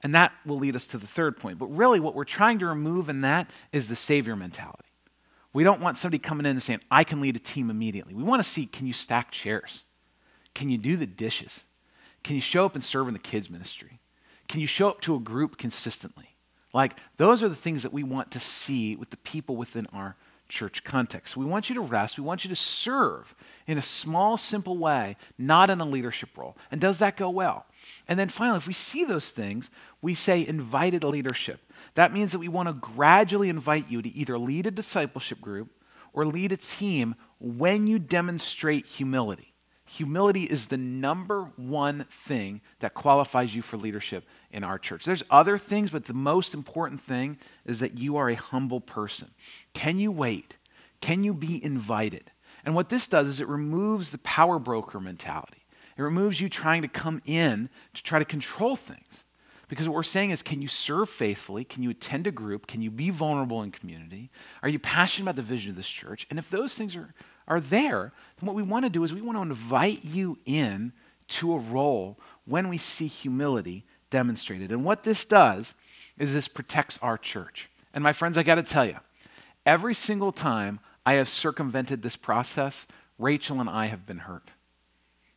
[0.04, 1.58] And that will lead us to the third point.
[1.58, 4.90] But really, what we're trying to remove in that is the savior mentality.
[5.54, 8.12] We don't want somebody coming in and saying, I can lead a team immediately.
[8.12, 9.82] We want to see can you stack chairs?
[10.54, 11.64] Can you do the dishes?
[12.22, 13.98] Can you show up and serve in the kids' ministry?
[14.46, 16.36] Can you show up to a group consistently?
[16.74, 20.16] Like, those are the things that we want to see with the people within our
[20.48, 21.36] church context.
[21.36, 22.18] We want you to rest.
[22.18, 23.34] We want you to serve
[23.66, 26.56] in a small, simple way, not in a leadership role.
[26.70, 27.66] And does that go well?
[28.08, 29.70] And then finally, if we see those things,
[30.04, 31.60] we say invited leadership.
[31.94, 35.70] That means that we want to gradually invite you to either lead a discipleship group
[36.12, 39.54] or lead a team when you demonstrate humility.
[39.86, 45.06] Humility is the number one thing that qualifies you for leadership in our church.
[45.06, 49.30] There's other things, but the most important thing is that you are a humble person.
[49.72, 50.56] Can you wait?
[51.00, 52.30] Can you be invited?
[52.62, 55.64] And what this does is it removes the power broker mentality.
[55.96, 59.24] It removes you trying to come in to try to control things.
[59.68, 61.64] Because what we're saying is, can you serve faithfully?
[61.64, 62.66] Can you attend a group?
[62.66, 64.31] Can you be vulnerable in community?
[64.62, 66.27] Are you passionate about the vision of this church?
[66.31, 67.14] And if those things are,
[67.48, 70.92] are there, then what we want to do is we want to invite you in
[71.29, 74.70] to a role when we see humility demonstrated.
[74.70, 75.74] And what this does
[76.18, 77.70] is this protects our church.
[77.92, 78.96] And my friends, I got to tell you,
[79.64, 82.87] every single time I have circumvented this process,
[83.18, 84.50] Rachel and I have been hurt.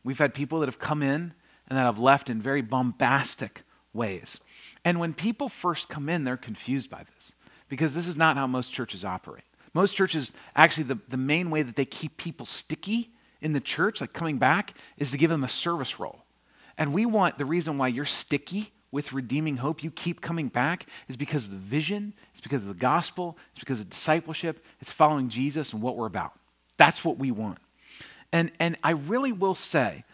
[0.04, 1.34] We've had people that have come in
[1.68, 4.38] and that have left in very bombastic ways.
[4.84, 7.32] And when people first come in, they're confused by this
[7.68, 9.44] because this is not how most churches operate.
[9.74, 14.00] Most churches, actually, the, the main way that they keep people sticky in the church,
[14.00, 16.24] like coming back, is to give them a service role.
[16.76, 20.86] And we want the reason why you're sticky with redeeming hope, you keep coming back,
[21.08, 24.90] is because of the vision, it's because of the gospel, it's because of discipleship, it's
[24.90, 26.32] following Jesus and what we're about.
[26.78, 27.58] That's what we want.
[28.32, 30.04] And, and I really will say,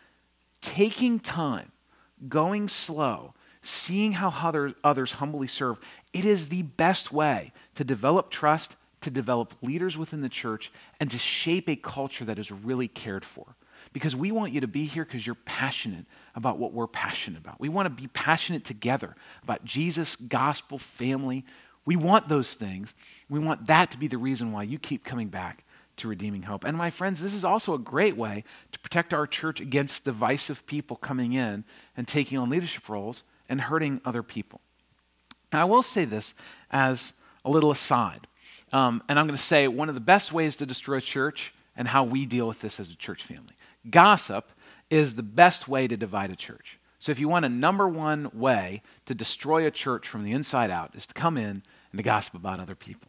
[0.60, 1.70] taking time,
[2.28, 3.34] going slow,
[3.64, 4.28] seeing how
[4.84, 5.78] others humbly serve,
[6.12, 11.10] it is the best way to develop trust, to develop leaders within the church, and
[11.10, 13.56] to shape a culture that is really cared for.
[13.92, 17.60] Because we want you to be here because you're passionate about what we're passionate about.
[17.60, 21.44] We want to be passionate together about Jesus, gospel, family.
[21.84, 22.94] We want those things.
[23.28, 25.64] We want that to be the reason why you keep coming back
[25.96, 26.64] to redeeming hope.
[26.64, 30.66] And my friends, this is also a great way to protect our church against divisive
[30.66, 31.64] people coming in
[31.96, 34.60] and taking on leadership roles and hurting other people.
[35.52, 36.34] Now, I will say this
[36.70, 37.12] as
[37.44, 38.26] a little aside.
[38.72, 41.54] Um, and I'm going to say one of the best ways to destroy a church
[41.76, 43.54] and how we deal with this as a church family.
[43.88, 44.50] Gossip
[44.90, 46.78] is the best way to divide a church.
[46.98, 50.70] So, if you want a number one way to destroy a church from the inside
[50.70, 53.08] out, is to come in and to gossip about other people.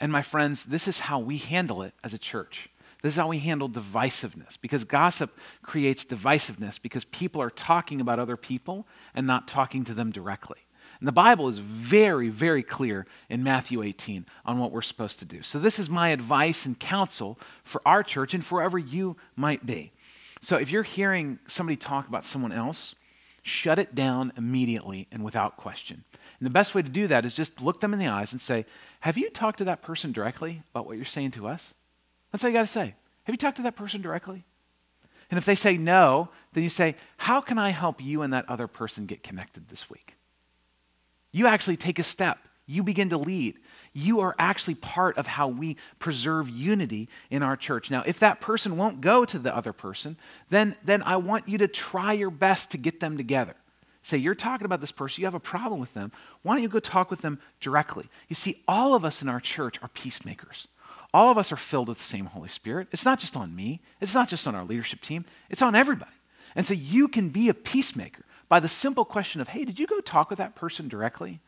[0.00, 2.70] And my friends, this is how we handle it as a church.
[3.02, 8.18] This is how we handle divisiveness because gossip creates divisiveness because people are talking about
[8.18, 10.58] other people and not talking to them directly.
[10.98, 15.24] And the Bible is very, very clear in Matthew 18 on what we're supposed to
[15.24, 15.42] do.
[15.42, 19.64] So, this is my advice and counsel for our church and for wherever you might
[19.64, 19.92] be.
[20.40, 22.96] So, if you're hearing somebody talk about someone else,
[23.42, 26.02] shut it down immediately and without question.
[26.40, 28.40] And the best way to do that is just look them in the eyes and
[28.40, 28.66] say,
[29.00, 31.74] Have you talked to that person directly about what you're saying to us?
[32.30, 32.94] That's all you got to say.
[33.24, 34.44] Have you talked to that person directly?
[35.30, 38.48] And if they say no, then you say, How can I help you and that
[38.48, 40.14] other person get connected this week?
[41.30, 42.38] You actually take a step.
[42.66, 43.58] You begin to lead.
[43.94, 47.90] You are actually part of how we preserve unity in our church.
[47.90, 50.16] Now, if that person won't go to the other person,
[50.50, 53.54] then, then I want you to try your best to get them together.
[54.02, 56.12] Say, you're talking about this person, you have a problem with them.
[56.42, 58.08] Why don't you go talk with them directly?
[58.28, 60.66] You see, all of us in our church are peacemakers.
[61.14, 62.88] All of us are filled with the same Holy Spirit.
[62.92, 66.12] It's not just on me, it's not just on our leadership team, it's on everybody.
[66.54, 69.86] And so you can be a peacemaker by the simple question of, hey, did you
[69.86, 71.40] go talk with that person directly?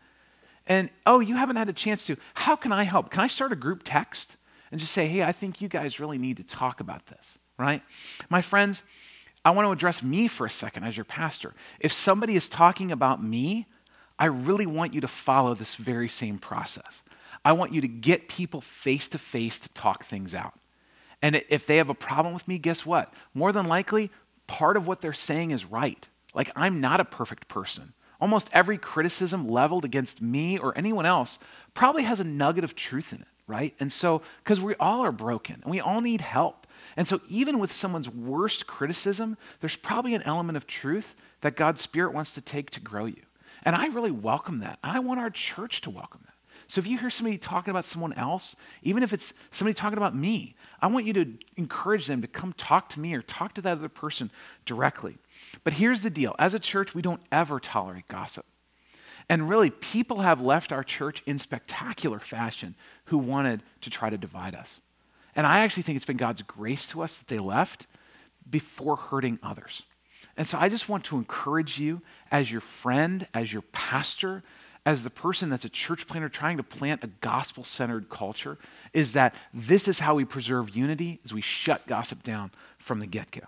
[0.67, 2.17] And, oh, you haven't had a chance to.
[2.35, 3.11] How can I help?
[3.11, 4.37] Can I start a group text
[4.71, 7.83] and just say, hey, I think you guys really need to talk about this, right?
[8.29, 8.85] My friends,
[9.45, 11.55] I want to address me for a second as your pastor.
[11.81, 13.67] If somebody is talking about me,
[14.19, 17.03] I really want you to follow this very same process.
[17.45, 20.55] I want you to get people face to face to talk things out.
[21.23, 23.13] And if they have a problem with me, guess what?
[23.35, 24.11] More than likely,
[24.47, 26.07] part of what they're saying is right.
[26.35, 27.93] Like, I'm not a perfect person.
[28.21, 31.39] Almost every criticism leveled against me or anyone else
[31.73, 33.75] probably has a nugget of truth in it, right?
[33.81, 36.67] And so, because we all are broken and we all need help.
[36.97, 41.81] And so, even with someone's worst criticism, there's probably an element of truth that God's
[41.81, 43.23] Spirit wants to take to grow you.
[43.63, 44.79] And I really welcome that.
[44.85, 46.35] And I want our church to welcome that.
[46.71, 48.55] So if you hear somebody talking about someone else,
[48.85, 52.53] even if it's somebody talking about me, I want you to encourage them to come
[52.53, 54.31] talk to me or talk to that other person
[54.67, 55.19] directly.
[55.65, 58.47] But here's the deal as a church, we don't ever tolerate gossip.
[59.29, 64.17] And really, people have left our church in spectacular fashion who wanted to try to
[64.17, 64.81] divide us.
[65.35, 67.89] And I actually think it's been God's grace to us that they left
[68.49, 69.83] before hurting others.
[70.37, 74.45] And so I just want to encourage you as your friend, as your pastor,
[74.87, 78.59] as the person that's a church planter trying to plant a gospel centered culture,
[78.93, 83.07] is that this is how we preserve unity as we shut gossip down from the
[83.07, 83.43] get go.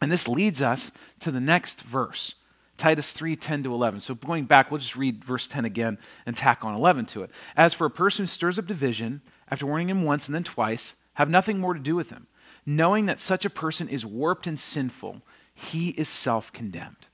[0.00, 2.34] And this leads us to the next verse,
[2.76, 4.00] Titus 3 10 to 11.
[4.00, 7.30] So going back, we'll just read verse 10 again and tack on 11 to it.
[7.56, 10.94] As for a person who stirs up division, after warning him once and then twice,
[11.14, 12.28] have nothing more to do with him
[12.68, 15.22] knowing that such a person is warped and sinful,
[15.54, 17.07] he is self condemned.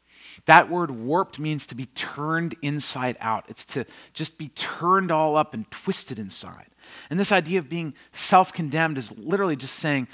[0.46, 3.44] That word warped means to be turned inside out.
[3.48, 6.66] It's to just be turned all up and twisted inside.
[7.10, 10.08] And this idea of being self condemned is literally just saying,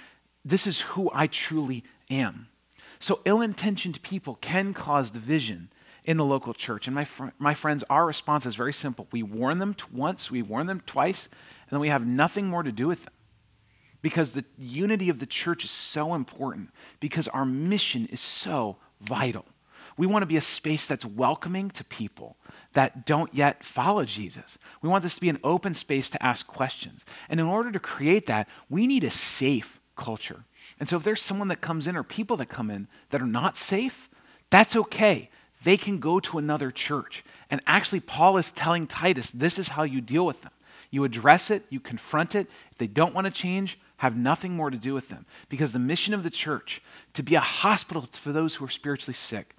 [0.44, 2.48] This is who I truly am.
[2.98, 5.70] So ill intentioned people can cause division
[6.04, 6.86] in the local church.
[6.86, 9.06] And my, fr- my friends, our response is very simple.
[9.10, 12.62] We warn them t- once, we warn them twice, and then we have nothing more
[12.62, 13.14] to do with them.
[14.02, 19.44] Because the unity of the church is so important, because our mission is so vital.
[19.96, 22.36] We want to be a space that's welcoming to people
[22.72, 24.58] that don't yet follow Jesus.
[24.82, 27.04] We want this to be an open space to ask questions.
[27.28, 30.44] And in order to create that, we need a safe culture.
[30.78, 33.26] And so if there's someone that comes in or people that come in that are
[33.26, 34.08] not safe,
[34.48, 35.30] that's okay.
[35.62, 37.24] They can go to another church.
[37.50, 40.52] And actually, Paul is telling Titus this is how you deal with them.
[40.90, 42.48] You address it, you confront it.
[42.72, 45.26] If they don't want to change, have nothing more to do with them.
[45.48, 46.82] Because the mission of the church,
[47.14, 49.54] to be a hospital for those who are spiritually sick,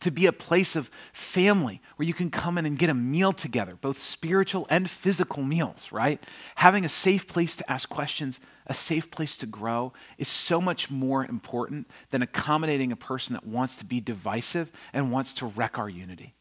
[0.00, 3.32] to be a place of family where you can come in and get a meal
[3.32, 6.22] together, both spiritual and physical meals, right?
[6.56, 10.90] Having a safe place to ask questions, a safe place to grow is so much
[10.90, 15.78] more important than accommodating a person that wants to be divisive and wants to wreck
[15.78, 16.34] our unity.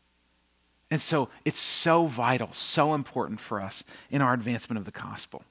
[0.91, 5.43] And so it's so vital, so important for us in our advancement of the gospel.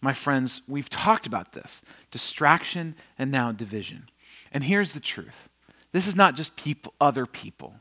[0.00, 1.80] My friends, we've talked about this
[2.10, 4.10] distraction and now division.
[4.52, 5.48] And here's the truth
[5.94, 7.76] this is not just people, other people.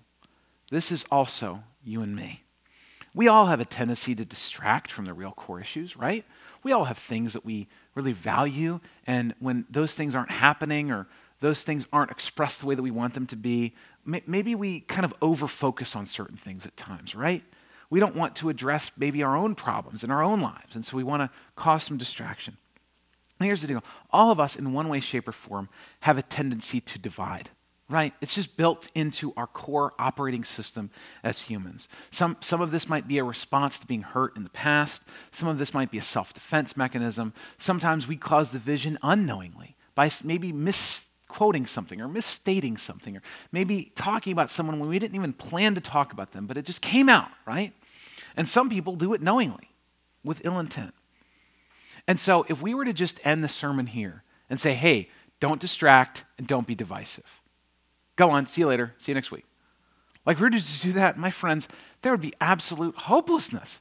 [0.70, 2.44] This is also you and me.
[3.16, 6.24] We all have a tendency to distract from the real core issues, right?
[6.62, 11.08] We all have things that we really value, and when those things aren't happening or
[11.40, 13.74] those things aren't expressed the way that we want them to be,
[14.06, 17.44] maybe we kind of over focus on certain things at times, right?
[17.90, 20.98] We don't want to address maybe our own problems in our own lives, and so
[20.98, 22.58] we want to cause some distraction.
[23.40, 25.68] And here's the deal all of us, in one way, shape, or form,
[26.02, 27.50] have a tendency to divide
[27.94, 28.12] right?
[28.22, 30.90] It's just built into our core operating system
[31.24, 31.88] as humans.
[32.10, 35.48] Some, some of this might be a response to being hurt in the past, some
[35.48, 37.34] of this might be a self defense mechanism.
[37.60, 43.22] Sometimes we cause division unknowingly by maybe misquoting something or misstating something or
[43.52, 46.66] maybe talking about someone when we didn't even plan to talk about them, but it
[46.66, 47.74] just came out, right?
[48.36, 49.70] And some people do it knowingly
[50.24, 50.96] with ill intent.
[52.08, 55.62] And so if we were to just end the sermon here and say, hey, don't
[55.62, 57.43] distract and don't be divisive
[58.16, 59.46] Go on, see you later, see you next week.
[60.26, 61.68] Like, if we were to do that, my friends,
[62.02, 63.80] there would be absolute hopelessness.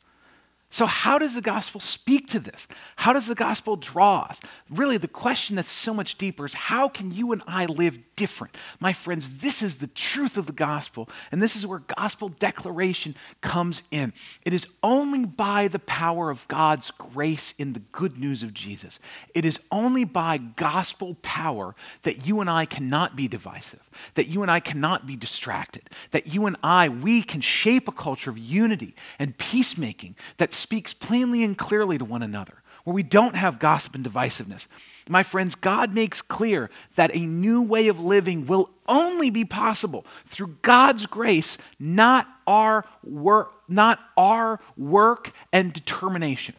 [0.72, 2.66] So, how does the gospel speak to this?
[2.96, 4.40] How does the gospel draw us?
[4.70, 8.56] Really, the question that's so much deeper is how can you and I live different?
[8.80, 13.14] My friends, this is the truth of the gospel, and this is where gospel declaration
[13.42, 14.14] comes in.
[14.46, 18.98] It is only by the power of God's grace in the good news of Jesus.
[19.34, 24.40] It is only by gospel power that you and I cannot be divisive, that you
[24.40, 28.38] and I cannot be distracted, that you and I, we can shape a culture of
[28.38, 33.58] unity and peacemaking that speaks plainly and clearly to one another, where we don't have
[33.58, 34.66] gossip and divisiveness.
[35.08, 40.06] My friends, God makes clear that a new way of living will only be possible
[40.26, 46.54] through God's grace, not our work, not our work and determination.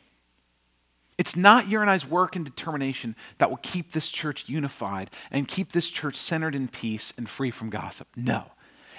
[1.18, 5.48] It's not your and I's work and determination that will keep this church unified and
[5.48, 8.08] keep this church centered in peace and free from gossip.
[8.16, 8.52] No.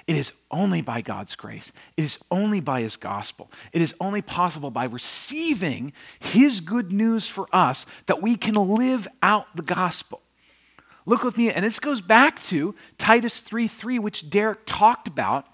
[0.07, 1.73] It is only by God's grace.
[1.97, 3.51] It is only by His gospel.
[3.73, 9.09] It is only possible by receiving His good news for us that we can live
[9.23, 10.21] out the gospel.
[11.07, 15.47] Look with me, and this goes back to Titus 3 3, which Derek talked about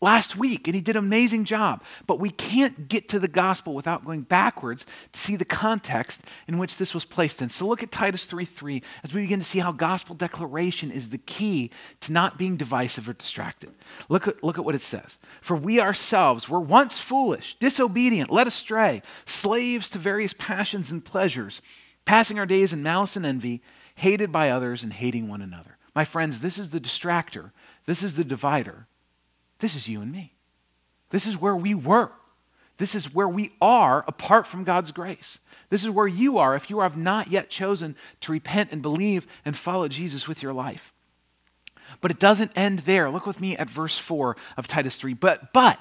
[0.00, 1.82] last week, and he did an amazing job.
[2.06, 6.58] But we can't get to the gospel without going backwards to see the context in
[6.58, 7.50] which this was placed in.
[7.50, 11.10] So look at Titus 3 3 as we begin to see how gospel declaration is
[11.10, 11.70] the key
[12.00, 13.70] to not being divisive or distracted.
[14.08, 15.18] Look at, look at what it says.
[15.40, 21.60] For we ourselves were once foolish, disobedient, led astray, slaves to various passions and pleasures,
[22.04, 23.62] passing our days in malice and envy,
[23.96, 25.76] hated by others and hating one another.
[25.94, 27.50] My friends, this is the distractor.
[27.84, 28.86] This is the divider
[29.60, 30.32] this is you and me.
[31.10, 32.10] This is where we were.
[32.78, 35.38] This is where we are apart from God's grace.
[35.68, 39.26] This is where you are if you have not yet chosen to repent and believe
[39.44, 40.92] and follow Jesus with your life.
[42.00, 43.10] But it doesn't end there.
[43.10, 45.14] Look with me at verse 4 of Titus 3.
[45.14, 45.78] But but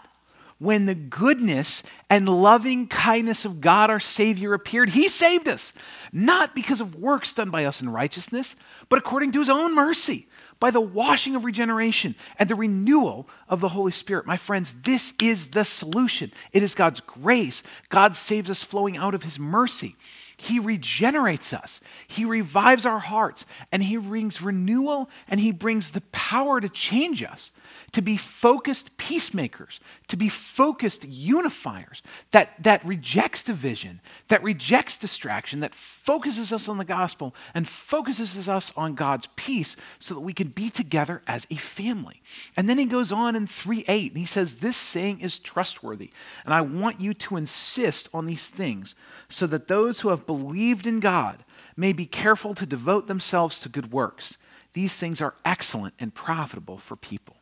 [0.57, 5.71] when the goodness and loving kindness of God our Savior appeared, He saved us,
[6.11, 8.55] not because of works done by us in righteousness,
[8.89, 10.27] but according to His own mercy
[10.59, 14.25] by the washing of regeneration and the renewal of the Holy Spirit.
[14.25, 16.31] My friends, this is the solution.
[16.51, 17.63] It is God's grace.
[17.89, 19.95] God saves us flowing out of His mercy.
[20.35, 26.01] He regenerates us, He revives our hearts, and He brings renewal and He brings the
[26.11, 27.51] power to change us
[27.91, 35.59] to be focused peacemakers, to be focused unifiers, that, that rejects division, that rejects distraction,
[35.59, 40.33] that focuses us on the gospel and focuses us on God's peace so that we
[40.33, 42.21] can be together as a family.
[42.55, 46.11] And then he goes on in 3 8, and he says, This saying is trustworthy,
[46.45, 48.95] and I want you to insist on these things
[49.29, 51.43] so that those who have believed in God
[51.75, 54.37] may be careful to devote themselves to good works.
[54.73, 57.38] These things are excellent and profitable for people.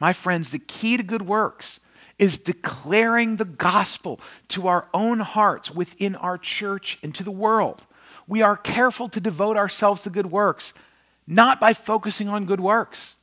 [0.00, 1.80] My friends, the key to good works
[2.18, 7.82] is declaring the gospel to our own hearts within our church and to the world.
[8.26, 10.72] We are careful to devote ourselves to good works,
[11.26, 13.16] not by focusing on good works,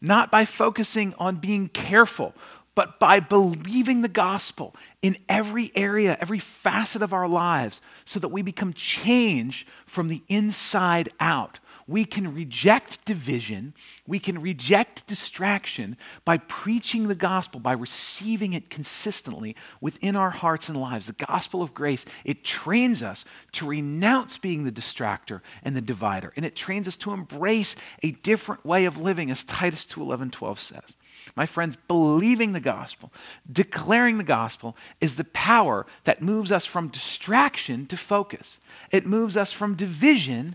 [0.00, 2.34] not by focusing on being careful,
[2.74, 8.28] but by believing the gospel in every area, every facet of our lives, so that
[8.28, 11.58] we become changed from the inside out
[11.90, 13.74] we can reject division,
[14.06, 20.68] we can reject distraction by preaching the gospel, by receiving it consistently within our hearts
[20.68, 21.06] and lives.
[21.06, 26.32] The gospel of grace, it trains us to renounce being the distractor and the divider,
[26.36, 27.74] and it trains us to embrace
[28.04, 30.96] a different way of living, as Titus 2.11.12 says.
[31.34, 33.12] My friends, believing the gospel,
[33.50, 38.60] declaring the gospel, is the power that moves us from distraction to focus.
[38.92, 40.54] It moves us from division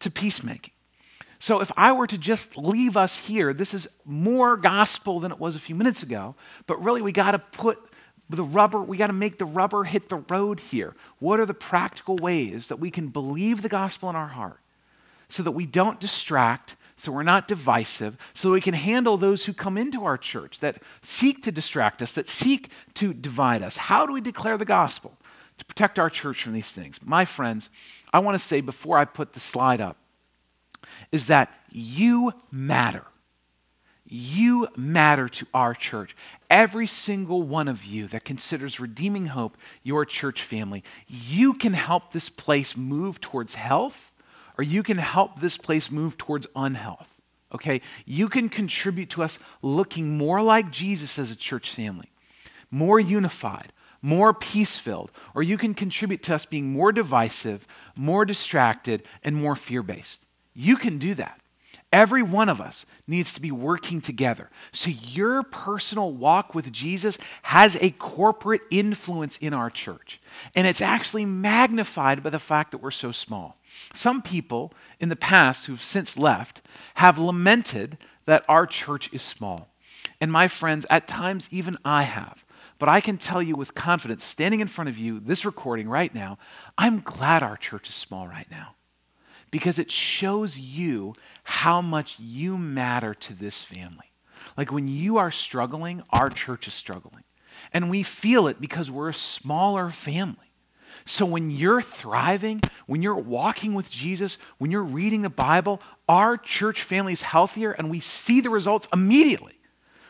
[0.00, 0.73] to peacemaking.
[1.44, 5.38] So if I were to just leave us here, this is more gospel than it
[5.38, 6.36] was a few minutes ago,
[6.66, 7.78] but really we got to put
[8.30, 10.96] the rubber, we got to make the rubber hit the road here.
[11.18, 14.58] What are the practical ways that we can believe the gospel in our heart
[15.28, 19.52] so that we don't distract, so we're not divisive, so we can handle those who
[19.52, 23.76] come into our church that seek to distract us, that seek to divide us?
[23.76, 25.18] How do we declare the gospel
[25.58, 27.00] to protect our church from these things?
[27.04, 27.68] My friends,
[28.14, 29.98] I want to say before I put the slide up,
[31.12, 33.04] is that you matter.
[34.06, 36.14] You matter to our church.
[36.50, 42.12] Every single one of you that considers Redeeming Hope your church family, you can help
[42.12, 44.12] this place move towards health
[44.56, 47.08] or you can help this place move towards unhealth.
[47.52, 47.80] Okay?
[48.04, 52.10] You can contribute to us looking more like Jesus as a church family,
[52.70, 53.72] more unified,
[54.02, 57.66] more peace filled, or you can contribute to us being more divisive,
[57.96, 60.26] more distracted, and more fear based.
[60.54, 61.40] You can do that.
[61.92, 64.50] Every one of us needs to be working together.
[64.72, 70.20] So your personal walk with Jesus has a corporate influence in our church.
[70.56, 73.58] And it's actually magnified by the fact that we're so small.
[73.92, 76.62] Some people in the past who've since left
[76.96, 79.68] have lamented that our church is small.
[80.20, 82.44] And my friends, at times even I have.
[82.80, 86.12] But I can tell you with confidence, standing in front of you, this recording right
[86.12, 86.38] now,
[86.76, 88.73] I'm glad our church is small right now
[89.54, 94.10] because it shows you how much you matter to this family.
[94.56, 97.22] Like when you are struggling, our church is struggling.
[97.72, 100.50] And we feel it because we're a smaller family.
[101.06, 106.36] So when you're thriving, when you're walking with Jesus, when you're reading the Bible, our
[106.36, 109.53] church family is healthier and we see the results immediately.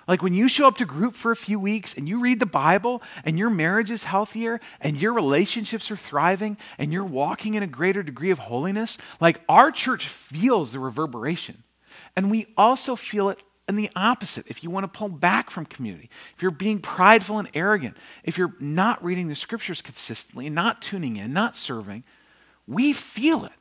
[0.07, 2.47] Like when you show up to group for a few weeks and you read the
[2.47, 7.63] Bible and your marriage is healthier and your relationships are thriving and you're walking in
[7.63, 11.63] a greater degree of holiness, like our church feels the reverberation.
[12.17, 14.47] And we also feel it in the opposite.
[14.47, 18.37] If you want to pull back from community, if you're being prideful and arrogant, if
[18.37, 22.05] you're not reading the scriptures consistently, not tuning in, not serving,
[22.67, 23.53] we feel it.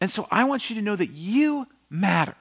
[0.00, 2.34] And so I want you to know that you matter.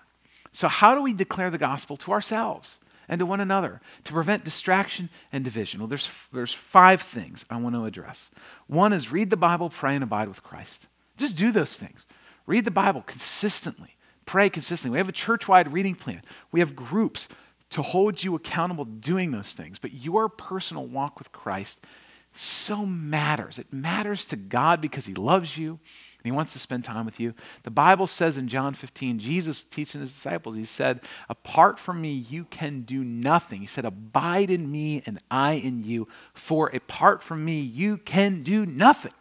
[0.51, 2.79] So, how do we declare the gospel to ourselves?
[3.09, 5.79] And to one another to prevent distraction and division.
[5.79, 8.29] Well, there's, there's five things I want to address.
[8.67, 10.87] One is read the Bible, pray, and abide with Christ.
[11.17, 12.05] Just do those things.
[12.45, 14.93] Read the Bible consistently, pray consistently.
[14.93, 17.27] We have a church wide reading plan, we have groups
[17.71, 19.77] to hold you accountable doing those things.
[19.77, 21.85] But your personal walk with Christ
[22.33, 23.59] so matters.
[23.59, 25.79] It matters to God because He loves you
[26.19, 27.33] and he wants to spend time with you.
[27.63, 30.99] The Bible says in John 15, Jesus teaching his disciples, he said,
[31.29, 33.61] Apart from me, you can do nothing.
[33.61, 38.43] He said, Abide in me and I in you, for apart from me, you can
[38.43, 39.13] do nothing.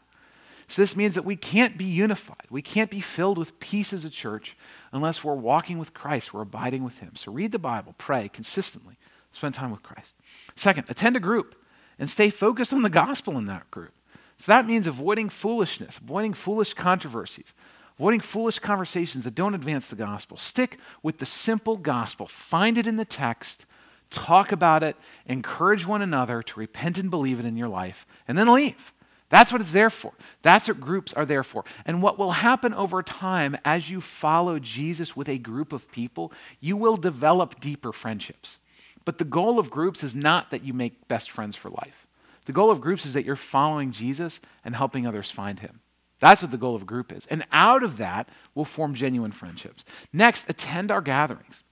[0.66, 2.46] So this means that we can't be unified.
[2.50, 4.56] We can't be filled with peace as a church
[4.92, 7.14] unless we're walking with Christ, we're abiding with him.
[7.14, 8.96] So read the Bible, pray consistently,
[9.30, 10.16] spend time with Christ.
[10.56, 11.54] Second, attend a group
[11.96, 13.92] and stay focused on the gospel in that group.
[14.38, 17.52] So that means avoiding foolishness, avoiding foolish controversies,
[17.98, 20.36] avoiding foolish conversations that don't advance the gospel.
[20.36, 22.26] Stick with the simple gospel.
[22.26, 23.66] Find it in the text,
[24.10, 28.38] talk about it, encourage one another to repent and believe it in your life, and
[28.38, 28.92] then leave.
[29.28, 30.12] That's what it's there for.
[30.40, 31.64] That's what groups are there for.
[31.84, 36.32] And what will happen over time as you follow Jesus with a group of people,
[36.60, 38.58] you will develop deeper friendships.
[39.04, 42.07] But the goal of groups is not that you make best friends for life.
[42.48, 45.80] The goal of groups is that you're following Jesus and helping others find him.
[46.18, 47.26] That's what the goal of a group is.
[47.26, 49.84] And out of that we'll form genuine friendships.
[50.14, 51.62] Next, attend our gatherings.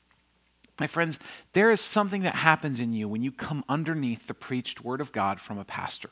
[0.78, 1.18] My friends,
[1.54, 5.12] there is something that happens in you when you come underneath the preached word of
[5.12, 6.10] God from a pastor.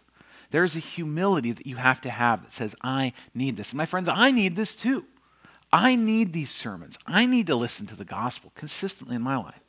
[0.51, 3.73] There's a humility that you have to have that says, I need this.
[3.73, 5.05] And my friends, I need this too.
[5.75, 6.97] I need these sermons.
[7.07, 9.61] I need to listen to the gospel consistently in my life.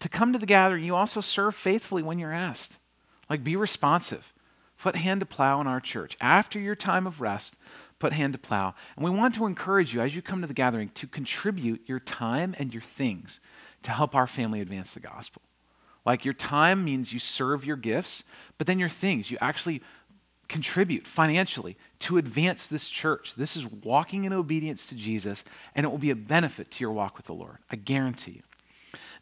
[0.00, 2.78] To come to the gathering, you also serve faithfully when you're asked.
[3.28, 4.32] Like, be responsive.
[4.78, 6.16] Put hand to plow in our church.
[6.20, 7.54] After your time of rest,
[7.98, 8.74] put hand to plow.
[8.96, 12.00] And we want to encourage you as you come to the gathering to contribute your
[12.00, 13.38] time and your things
[13.84, 15.42] to help our family advance the gospel.
[16.04, 18.24] Like your time means you serve your gifts,
[18.58, 19.82] but then your things, you actually
[20.48, 23.36] contribute financially to advance this church.
[23.36, 25.44] This is walking in obedience to Jesus,
[25.74, 27.58] and it will be a benefit to your walk with the Lord.
[27.70, 28.42] I guarantee you.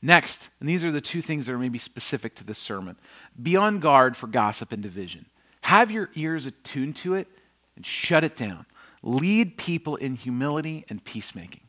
[0.02, 2.96] Next, and these are the two things that are maybe specific to this sermon
[3.40, 5.26] be on guard for gossip and division.
[5.62, 7.28] Have your ears attuned to it
[7.76, 8.66] and shut it down.
[9.02, 11.62] Lead people in humility and peacemaking.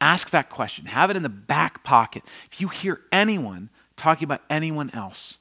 [0.00, 0.86] Ask that question.
[0.86, 2.22] Have it in the back pocket.
[2.50, 5.38] If you hear anyone talking about anyone else,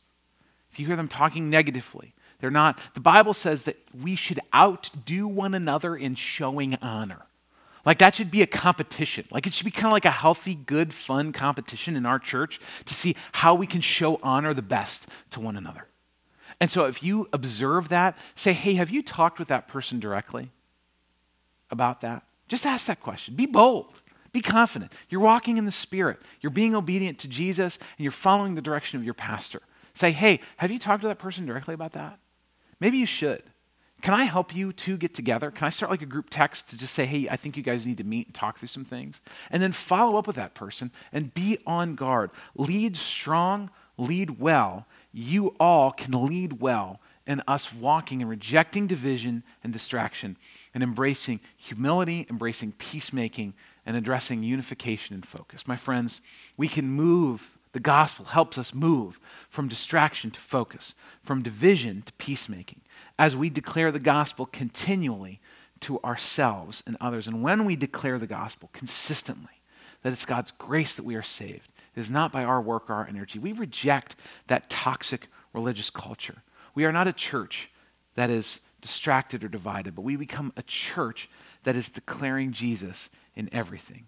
[0.72, 2.80] if you hear them talking negatively, they're not.
[2.94, 7.26] The Bible says that we should outdo one another in showing honor.
[7.86, 9.26] Like that should be a competition.
[9.32, 12.60] Like it should be kind of like a healthy, good, fun competition in our church
[12.86, 15.88] to see how we can show honor the best to one another.
[16.60, 20.52] And so if you observe that, say, hey, have you talked with that person directly
[21.72, 22.24] about that?
[22.48, 23.36] Just ask that question.
[23.36, 24.02] Be bold.
[24.32, 24.92] Be confident.
[25.10, 26.20] You're walking in the Spirit.
[26.42, 29.62] You're being obedient to Jesus, and you're following the direction of your pastor.
[29.94, 32.20] Say, hey, have you talked to that person directly about that?
[32.80, 33.44] Maybe you should.
[34.02, 35.52] Can I help you two get together?
[35.52, 37.86] Can I start like a group text to just say, hey, I think you guys
[37.86, 39.20] need to meet and talk through some things?
[39.52, 42.32] And then follow up with that person and be on guard.
[42.56, 44.86] Lead strong, lead well.
[45.12, 50.38] You all can lead well in us walking and rejecting division and distraction
[50.74, 53.54] and embracing humility, embracing peacemaking,
[53.86, 55.68] and addressing unification and focus.
[55.68, 56.22] My friends,
[56.58, 59.20] we can move the gospel helps us move
[59.50, 62.82] from distraction to focus, from division to peacemaking,
[63.18, 65.40] as we declare the gospel continually
[65.82, 67.28] to ourselves and others.
[67.28, 69.62] And when we declare the gospel consistently,
[70.04, 72.94] that it's God's grace that we are saved, it is not by our work or
[72.94, 73.40] our energy.
[73.40, 74.16] We reject
[74.48, 76.44] that toxic religious culture.
[76.76, 77.70] We are not a church
[78.16, 81.30] that is distracted or divided, but we become a church
[81.64, 84.08] that is declaring Jesus in everything.